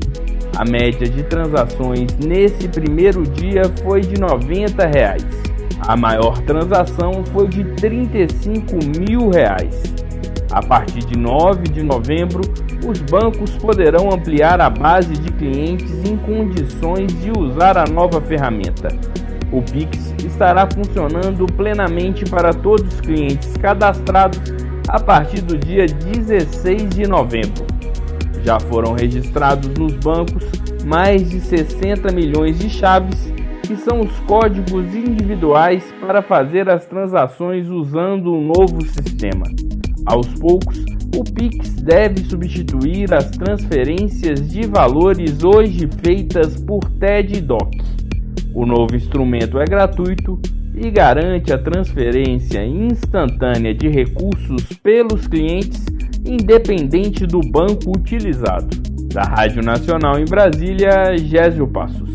A 0.57 0.65
média 0.65 1.07
de 1.07 1.23
transações 1.23 2.13
nesse 2.17 2.67
primeiro 2.67 3.23
dia 3.23 3.63
foi 3.83 4.01
de 4.01 4.19
90 4.19 4.85
reais. 4.87 5.25
A 5.87 5.95
maior 5.95 6.37
transação 6.39 7.23
foi 7.33 7.47
de 7.47 7.63
35 7.75 8.75
mil 8.99 9.29
reais. 9.29 9.81
A 10.51 10.61
partir 10.61 10.99
de 11.05 11.17
9 11.17 11.63
de 11.63 11.81
novembro, 11.81 12.41
os 12.85 13.01
bancos 13.01 13.51
poderão 13.51 14.11
ampliar 14.11 14.59
a 14.59 14.69
base 14.69 15.13
de 15.13 15.31
clientes 15.31 15.91
em 16.03 16.17
condições 16.17 17.07
de 17.21 17.31
usar 17.31 17.77
a 17.77 17.85
nova 17.85 18.19
ferramenta. 18.19 18.89
O 19.51 19.61
Pix 19.61 20.13
estará 20.25 20.65
funcionando 20.65 21.45
plenamente 21.45 22.23
para 22.25 22.53
todos 22.53 22.93
os 22.93 23.01
clientes 23.01 23.51
cadastrados 23.57 24.39
a 24.87 24.99
partir 24.99 25.41
do 25.41 25.57
dia 25.57 25.85
16 25.85 26.89
de 26.89 27.07
novembro. 27.07 27.65
Já 28.43 28.59
foram 28.59 28.93
registrados 28.93 29.69
nos 29.77 29.93
bancos 29.95 30.45
mais 30.85 31.29
de 31.29 31.39
60 31.41 32.11
milhões 32.11 32.57
de 32.57 32.69
chaves 32.69 33.31
que 33.61 33.75
são 33.75 34.01
os 34.01 34.19
códigos 34.21 34.95
individuais 34.95 35.83
para 35.99 36.21
fazer 36.21 36.69
as 36.69 36.85
transações 36.85 37.69
usando 37.69 38.33
o 38.33 38.41
novo 38.41 38.81
sistema. 38.85 39.45
Aos 40.05 40.27
poucos, 40.39 40.83
o 41.15 41.23
Pix 41.23 41.75
deve 41.75 42.23
substituir 42.23 43.13
as 43.13 43.29
transferências 43.31 44.49
de 44.49 44.65
valores 44.65 45.43
hoje 45.43 45.87
feitas 46.03 46.55
por 46.63 46.79
TED 46.99 47.37
e 47.37 47.41
DOC. 47.41 48.00
O 48.53 48.65
novo 48.65 48.95
instrumento 48.95 49.59
é 49.59 49.65
gratuito 49.65 50.39
e 50.75 50.89
garante 50.89 51.53
a 51.53 51.57
transferência 51.57 52.65
instantânea 52.65 53.73
de 53.73 53.87
recursos 53.87 54.63
pelos 54.83 55.27
clientes, 55.27 55.85
independente 56.25 57.25
do 57.25 57.39
banco 57.39 57.91
utilizado. 57.97 58.69
Da 59.13 59.23
Rádio 59.23 59.61
Nacional 59.61 60.19
em 60.19 60.25
Brasília, 60.25 61.17
Gésio 61.17 61.67
Passos. 61.67 62.09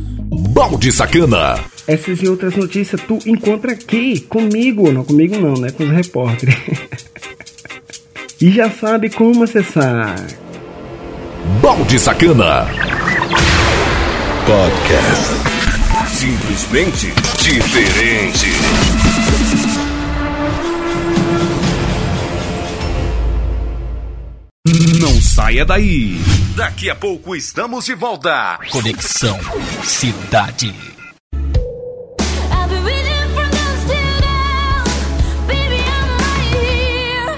Balde 0.51 0.91
Sacana. 0.91 1.59
Essas 1.87 2.21
e 2.23 2.29
outras 2.29 2.57
notícias 2.57 3.01
tu 3.03 3.19
encontra 3.27 3.73
aqui 3.73 4.21
comigo, 4.21 4.91
não 4.91 5.05
comigo 5.05 5.39
não, 5.39 5.55
né? 5.55 5.71
Com 5.71 5.85
os 5.85 5.91
repórteres. 5.91 6.57
e 8.41 8.51
já 8.51 8.71
sabe 8.71 9.11
como 9.11 9.45
acessar. 9.45 10.17
Balde 11.61 11.99
Sacana. 11.99 12.67
Podcast. 14.47 15.46
Simplesmente 16.27 17.15
diferente. 17.41 18.49
Não 25.01 25.23
saia 25.23 25.65
daí. 25.65 26.21
Daqui 26.57 26.91
a 26.91 26.97
pouco 26.97 27.37
estamos 27.37 27.85
de 27.85 27.95
volta. 27.95 28.59
Conexão 28.73 29.39
Cidade. 29.85 30.96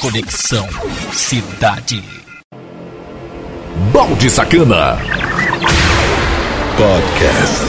Conexão 0.00 0.66
Cidade. 1.12 2.02
Balde 3.92 4.28
Sacana. 4.28 4.98
Podcast. 6.76 7.64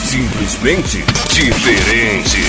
Simplesmente 0.00 1.04
diferente. 1.32 2.40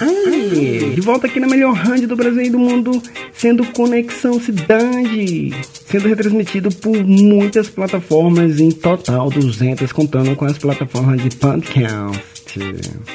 Ai, 0.00 0.90
de 0.94 1.00
volta 1.00 1.26
aqui 1.26 1.38
na 1.38 1.46
melhor 1.46 1.74
rádio 1.74 2.08
do 2.08 2.16
Brasil 2.16 2.42
e 2.42 2.50
do 2.50 2.58
mundo, 2.58 3.02
sendo 3.32 3.64
Conexão 3.72 4.40
Cidade, 4.40 5.52
sendo 5.86 6.08
retransmitido 6.08 6.70
por 6.70 6.96
muitas 7.04 7.68
plataformas, 7.68 8.58
em 8.58 8.70
total 8.70 9.30
200, 9.30 9.92
contando 9.92 10.34
com 10.34 10.44
as 10.44 10.58
plataformas 10.58 11.22
de 11.22 11.30
podcast. 11.36 12.33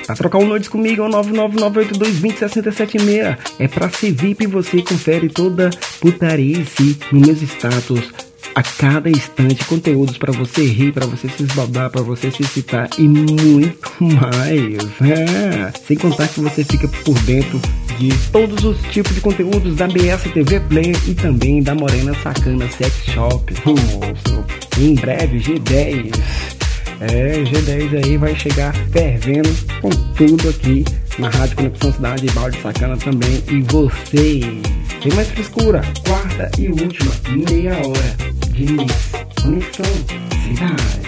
Pra 0.06 0.16
trocar 0.16 0.38
um 0.40 0.48
nudes 0.48 0.70
comigo 0.70 1.04
é 1.04 1.06
o 1.06 1.10
99982206776. 1.10 3.38
É 3.60 3.68
pra 3.68 3.90
ser 3.90 4.12
VIP 4.12 4.48
você 4.48 4.82
confere 4.82 5.30
toda 5.30 5.70
putarice 6.00 6.98
no 7.12 7.22
meus 7.22 7.42
status 7.42 8.12
a 8.56 8.64
cada 8.64 9.10
instante 9.10 9.64
conteúdos 9.66 10.18
para 10.18 10.34
você 10.34 10.66
rir, 10.66 10.92
para 10.92 11.06
você 11.06 11.30
se 11.30 11.44
esbaldar, 11.44 11.90
para 11.90 12.02
você 12.02 12.32
se 12.32 12.44
citar 12.44 12.90
e 12.98 13.08
muito 13.08 13.78
mais. 14.04 14.78
É. 15.02 15.72
Sem 15.88 15.98
contar 15.98 16.28
que 16.28 16.42
você 16.42 16.64
fica 16.64 16.88
por 16.88 17.18
dentro 17.20 17.60
de 17.98 18.10
todos 18.32 18.64
os 18.64 18.82
tipos 18.92 19.14
de 19.14 19.22
conteúdos 19.22 19.76
da 19.76 19.88
BS 19.88 20.24
TV 20.34 20.60
Play 20.62 20.96
e 21.08 21.14
também 21.14 21.62
da 21.62 21.76
Morena 21.76 22.16
Sacana 22.22 22.70
Sex 22.72 22.94
Shop. 23.14 23.54
Moço, 23.66 24.46
em 24.78 24.96
breve 24.96 25.40
G10. 25.40 26.69
É, 27.02 27.44
G10 27.44 28.06
aí 28.06 28.18
vai 28.18 28.36
chegar 28.36 28.74
fervendo 28.92 29.50
com 29.82 29.90
tudo 29.90 30.50
aqui 30.50 30.84
na 31.18 31.30
Rádio 31.30 31.56
Conexão 31.56 31.94
Cidade 31.94 32.28
e 32.28 32.32
Balde 32.32 32.62
Sacana 32.62 32.98
também. 32.98 33.42
E 33.48 33.62
vocês, 33.62 34.46
tem 35.02 35.14
mais 35.16 35.30
frescura, 35.30 35.82
quarta 36.06 36.52
e 36.60 36.68
última 36.68 37.14
meia 37.50 37.76
hora 37.76 38.18
de 38.52 38.76
Conexão 39.42 39.86
Cidade. 40.44 41.00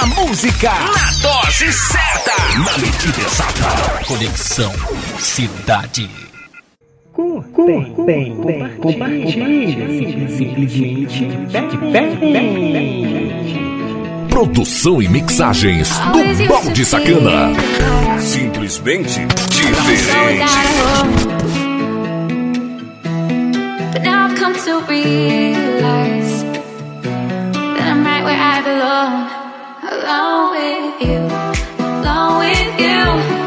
A 0.00 0.06
música 0.06 0.70
na 0.70 1.10
dose 1.20 1.70
certa, 1.72 2.32
na 2.58 2.78
medida 2.78 3.20
exata. 3.20 4.02
Conexão 4.06 4.72
Cidade. 5.18 6.08
Curtem, 7.12 8.34
compartilhem, 8.80 10.26
simplesmente 10.28 11.26
diferente. 11.70 13.69
Produção 14.40 15.02
e 15.02 15.08
mixagens 15.08 15.90
do 15.98 16.48
Balde 16.48 16.82
Sacana. 16.86 17.52
Simplesmente 18.20 19.20
diferente. 19.26 20.44
But 23.92 24.02
now 24.02 24.28
I've 24.28 24.40
come 24.40 24.54
to 24.54 24.80
realize 24.88 26.42
that 27.52 27.86
I'm 27.86 28.02
right 28.02 28.24
where 28.24 28.40
I 28.40 28.62
belong, 28.62 29.28
alone 29.92 30.52
with 30.56 31.02
you, 31.02 31.20
alone 31.84 32.38
with 32.38 32.80
you, 32.80 33.39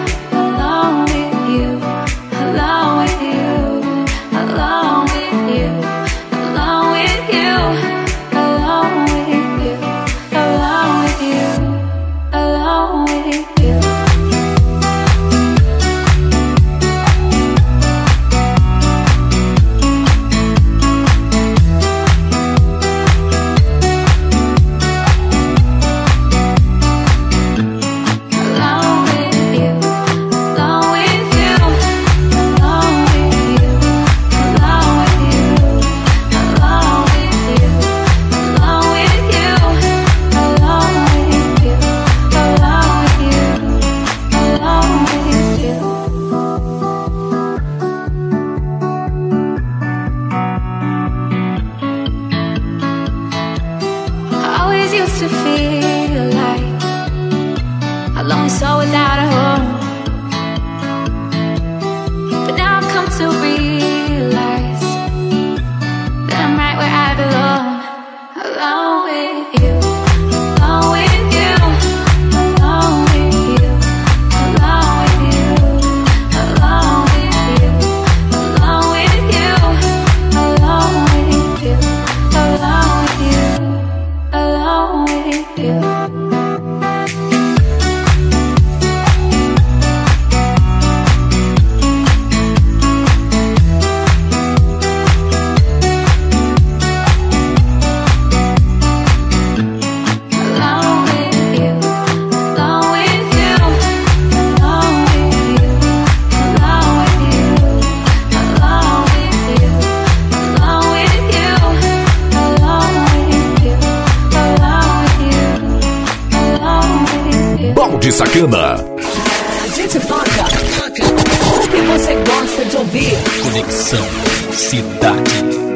Sacana. 118.14 118.76
A 118.76 119.68
gente 119.70 120.00
toca 120.02 120.46
o 120.86 121.68
que 121.68 121.82
você 121.82 122.14
gosta 122.14 122.66
de 122.66 122.78
ouvir. 122.78 123.18
Conexão 123.42 124.08
Cidade. 124.52 125.73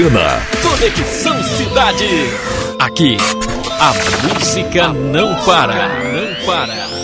Balde 0.00 0.08
Sacana. 0.08 0.40
Conexão 0.62 1.42
Cidade. 1.42 2.08
Aqui, 2.78 3.16
a 3.78 3.92
música 4.34 4.88
não 4.92 5.34
para. 5.44 5.88
Não 6.04 6.46
para. 6.46 6.99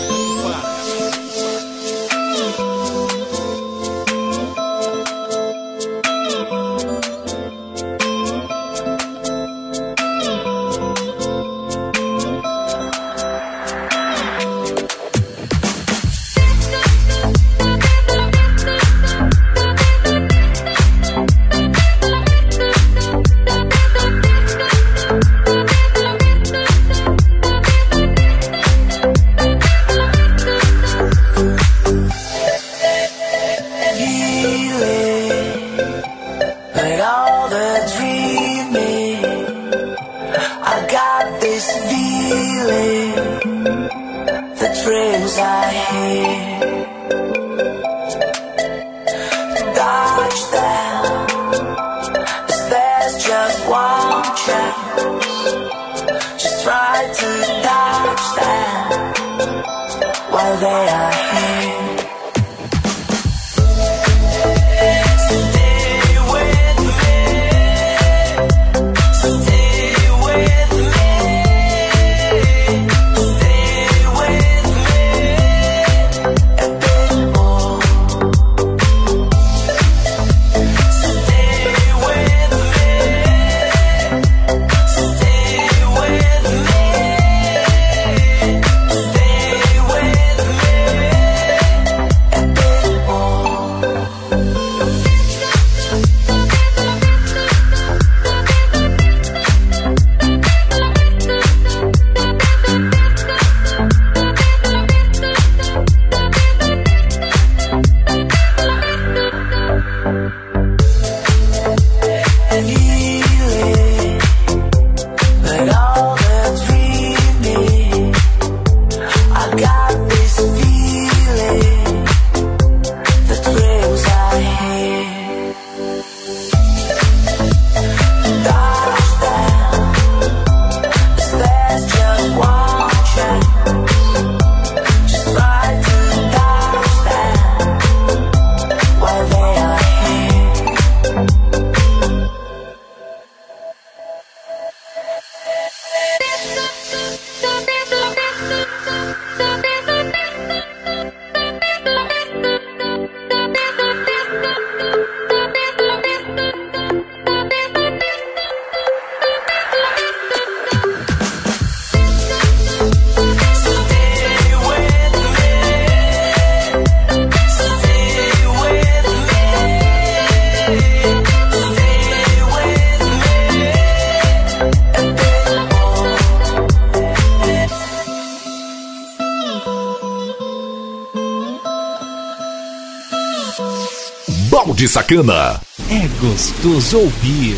Sacana. 184.87 185.59
É 185.89 186.07
gostoso 186.19 186.99
ouvir. 186.99 187.57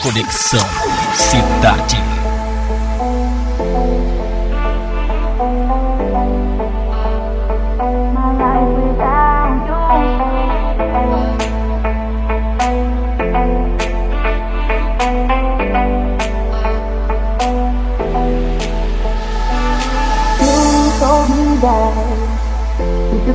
Conexão 0.00 0.66
Cidade. 1.14 2.18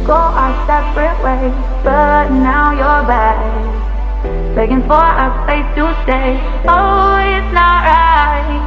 go 0.05 0.13
our 0.13 0.67
separate 0.67 1.23
ways. 1.23 1.72
but 2.23 2.31
now 2.31 2.71
you're 2.71 3.03
back. 3.05 3.37
Begging 4.55 4.83
for 4.87 5.07
a 5.25 5.27
place 5.43 5.67
to 5.75 5.85
stay. 6.03 6.39
Oh, 6.63 7.19
it's 7.19 7.51
not 7.59 7.79
right. 7.83 8.63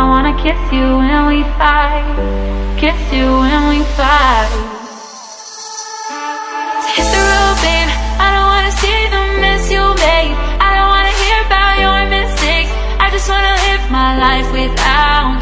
I 0.00 0.02
wanna 0.12 0.32
kiss 0.44 0.60
you 0.72 0.86
when 1.00 1.20
we 1.30 1.38
fight. 1.60 2.08
Kiss 2.80 2.98
you 3.12 3.28
when 3.44 3.62
we 3.68 3.78
fight. 3.98 4.52
To 6.82 6.88
hit 6.96 7.08
the 7.14 7.22
road, 7.30 7.56
babe. 7.64 7.90
I 8.24 8.28
don't 8.34 8.48
wanna 8.54 8.74
see 8.80 8.98
the 9.14 9.22
mess 9.42 9.64
you, 9.74 9.84
made. 10.06 10.32
I 10.66 10.68
don't 10.76 10.90
wanna 10.94 11.14
hear 11.22 11.38
about 11.48 11.74
your 11.84 12.00
mistakes. 12.16 12.72
I 13.04 13.06
just 13.14 13.28
wanna 13.28 13.54
live 13.66 13.84
my 13.90 14.10
life 14.24 14.48
without. 14.52 15.35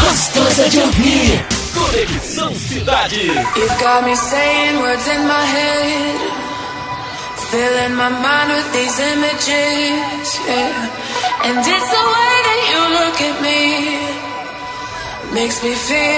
Gostosa 0.00 0.68
de 0.70 0.78
ouvir. 0.78 1.44
Conexão 1.74 2.54
Cidade. 2.54 3.26
You've 3.56 3.78
got 3.80 4.04
me 4.04 4.14
saying 4.14 4.78
words 4.80 5.04
in 5.08 5.26
my 5.26 5.44
head. 5.44 6.20
Filling 7.50 7.94
my 7.96 8.08
mind 8.08 8.52
with 8.52 8.72
these 8.72 9.00
images. 9.00 10.38
Yeah. 10.46 11.46
And 11.46 11.58
it's 11.58 11.90
the 11.90 12.04
way 12.14 12.34
that 12.46 12.60
you 12.70 12.80
look 12.98 13.18
at 13.20 13.36
me. 13.42 13.62
Makes 15.34 15.60
me 15.64 15.74
feel 15.74 16.17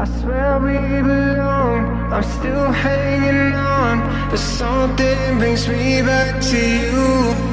I 0.00 0.04
swear 0.20 0.60
we 0.60 0.78
belong. 1.02 2.12
I'm 2.12 2.22
still 2.22 2.70
hanging 2.70 3.52
on. 3.52 4.30
But 4.30 4.38
something 4.38 5.38
brings 5.38 5.66
me 5.66 6.02
back 6.02 6.40
to 6.40 6.56
you. 6.56 7.47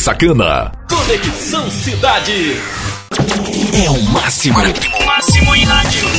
Sacana. 0.00 0.72
Conexão 0.88 1.70
Cidade. 1.70 2.56
É 3.84 3.90
o 3.90 4.02
máximo. 4.04 4.58
O 4.58 5.04
máximo 5.04 5.54
em 5.54 5.64
rádio. 5.64 6.09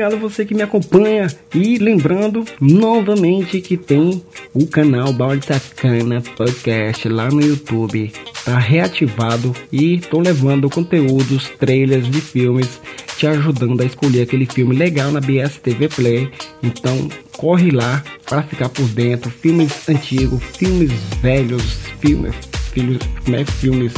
Obrigado 0.00 0.14
a 0.14 0.28
você 0.28 0.46
que 0.46 0.54
me 0.54 0.62
acompanha 0.62 1.26
e 1.54 1.76
lembrando 1.76 2.42
novamente 2.58 3.60
que 3.60 3.76
tem 3.76 4.22
o 4.54 4.66
canal 4.66 5.12
Balde 5.12 5.44
Sacana 5.44 6.22
Podcast 6.36 7.06
lá 7.06 7.28
no 7.28 7.42
YouTube. 7.42 8.10
Tá 8.42 8.58
reativado 8.58 9.54
e 9.70 9.98
tô 9.98 10.20
levando 10.20 10.70
conteúdos, 10.70 11.50
trailers 11.58 12.10
de 12.10 12.18
filmes, 12.18 12.80
te 13.18 13.26
ajudando 13.26 13.82
a 13.82 13.84
escolher 13.84 14.22
aquele 14.22 14.46
filme 14.46 14.74
legal 14.74 15.12
na 15.12 15.20
BS 15.20 15.58
TV 15.58 15.86
Play. 15.88 16.30
Então 16.62 17.10
corre 17.36 17.70
lá 17.70 18.02
para 18.26 18.42
ficar 18.42 18.70
por 18.70 18.88
dentro. 18.88 19.30
Filmes 19.30 19.86
antigos, 19.86 20.42
filmes 20.56 20.92
velhos, 21.20 21.62
filmes, 22.00 22.34
filmes, 22.72 22.98
como 23.22 23.36
é 23.36 23.44
filmes 23.44 23.92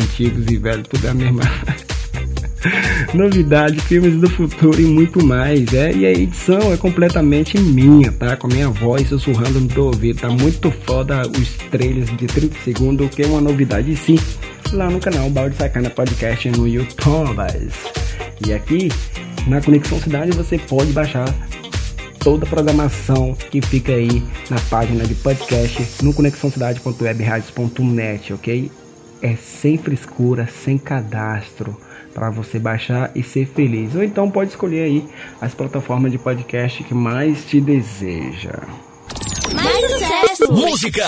antigos 0.00 0.46
e 0.46 0.56
velhos, 0.56 0.86
tudo 0.86 1.04
é 1.04 1.10
a 1.10 1.14
mesma. 1.14 1.42
Novidade, 3.14 3.80
filmes 3.80 4.20
do 4.20 4.28
futuro 4.28 4.78
e 4.80 4.84
muito 4.84 5.24
mais, 5.24 5.72
é. 5.72 5.92
E 5.92 6.04
a 6.06 6.10
edição 6.10 6.72
é 6.72 6.76
completamente 6.76 7.56
minha, 7.58 8.10
tá? 8.12 8.36
Com 8.36 8.48
a 8.48 8.50
minha 8.50 8.68
voz 8.68 9.08
sussurrando 9.08 9.58
no 9.60 9.68
teu 9.68 9.86
ouvido. 9.86 10.20
Tá 10.20 10.28
muito 10.28 10.70
foda 10.84 11.22
os 11.22 11.48
trailers 11.70 12.14
de 12.16 12.26
30 12.26 12.58
segundos, 12.64 13.08
que 13.14 13.22
é 13.22 13.26
uma 13.26 13.40
novidade 13.40 13.96
sim. 13.96 14.18
Lá 14.72 14.90
no 14.90 14.98
canal 15.00 15.30
Balde 15.30 15.56
Sacana 15.56 15.88
Podcast 15.88 16.50
no 16.50 16.68
YouTube. 16.68 17.38
E 18.46 18.52
aqui 18.52 18.92
na 19.46 19.62
Conexão 19.62 19.98
Cidade 20.00 20.32
você 20.32 20.58
pode 20.58 20.92
baixar 20.92 21.32
toda 22.18 22.44
a 22.44 22.48
programação 22.48 23.34
que 23.50 23.62
fica 23.62 23.92
aí 23.92 24.22
na 24.50 24.58
página 24.68 25.06
de 25.06 25.14
podcast 25.14 26.02
no 26.02 26.12
conexãocidade.webradios.net, 26.12 28.34
ok? 28.34 28.70
É 29.22 29.36
sem 29.36 29.78
frescura, 29.78 30.46
sem 30.46 30.76
cadastro 30.76 31.87
para 32.18 32.30
você 32.30 32.58
baixar 32.58 33.12
e 33.14 33.22
ser 33.22 33.46
feliz. 33.46 33.94
Ou 33.94 34.02
então 34.02 34.28
pode 34.28 34.50
escolher 34.50 34.82
aí 34.82 35.04
as 35.40 35.54
plataformas 35.54 36.10
de 36.10 36.18
podcast 36.18 36.82
que 36.82 36.92
mais 36.92 37.44
te 37.44 37.60
deseja. 37.60 38.58
Mais 39.54 39.90
sucesso! 39.92 40.52
Música, 40.52 41.06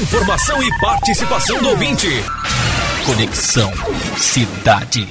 informação 0.00 0.60
e 0.60 0.80
participação 0.80 1.62
do 1.62 1.68
ouvinte. 1.68 2.08
Conexão 3.06 3.70
Cidade. 4.16 5.08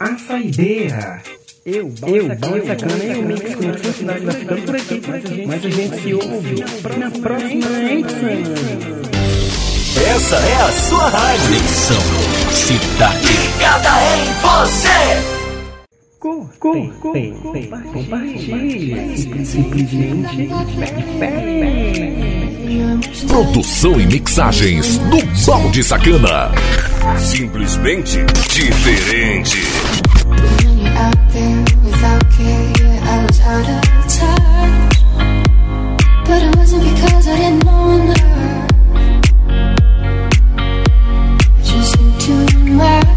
A 0.00 0.18
saideira. 0.18 1.22
Eu, 1.64 1.94
eu, 2.08 2.34
Balde 2.36 2.66
Sacana 2.66 3.04
e 3.04 3.16
o 3.16 3.22
Mix 3.22 3.54
Conexão 3.54 3.92
Cidade 3.92 4.26
vai 4.26 4.34
ficando 4.34 4.62
por 4.62 4.74
aqui, 4.74 5.00
mas 5.46 5.64
a 5.64 5.70
gente 5.70 6.02
se 6.02 6.14
ouve 6.14 6.64
na 6.98 7.12
próxima 7.12 7.92
edição. 7.92 8.28
Essa 10.14 10.36
é 10.36 10.56
a 10.56 10.72
sua 10.72 11.08
rádio. 11.10 11.46
Conexão 11.46 12.02
Cidade. 12.50 13.24
Ligada 13.24 13.90
em 14.16 14.24
você 14.42 15.35
com, 16.26 16.48
com, 16.58 16.90
com, 16.90 17.52
Produção 23.28 24.00
e 24.00 24.06
mixagens 24.06 24.98
do 24.98 25.18
Balde 25.46 25.84
Sacana. 25.84 26.50
Simplesmente 27.18 28.18
diferente. 28.50 29.62
Just 41.62 41.98
into 42.00 42.72
my 42.72 43.15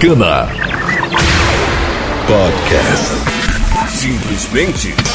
Americana. 0.00 0.48
Podcast. 2.26 3.12
Simplesmente 3.90 5.09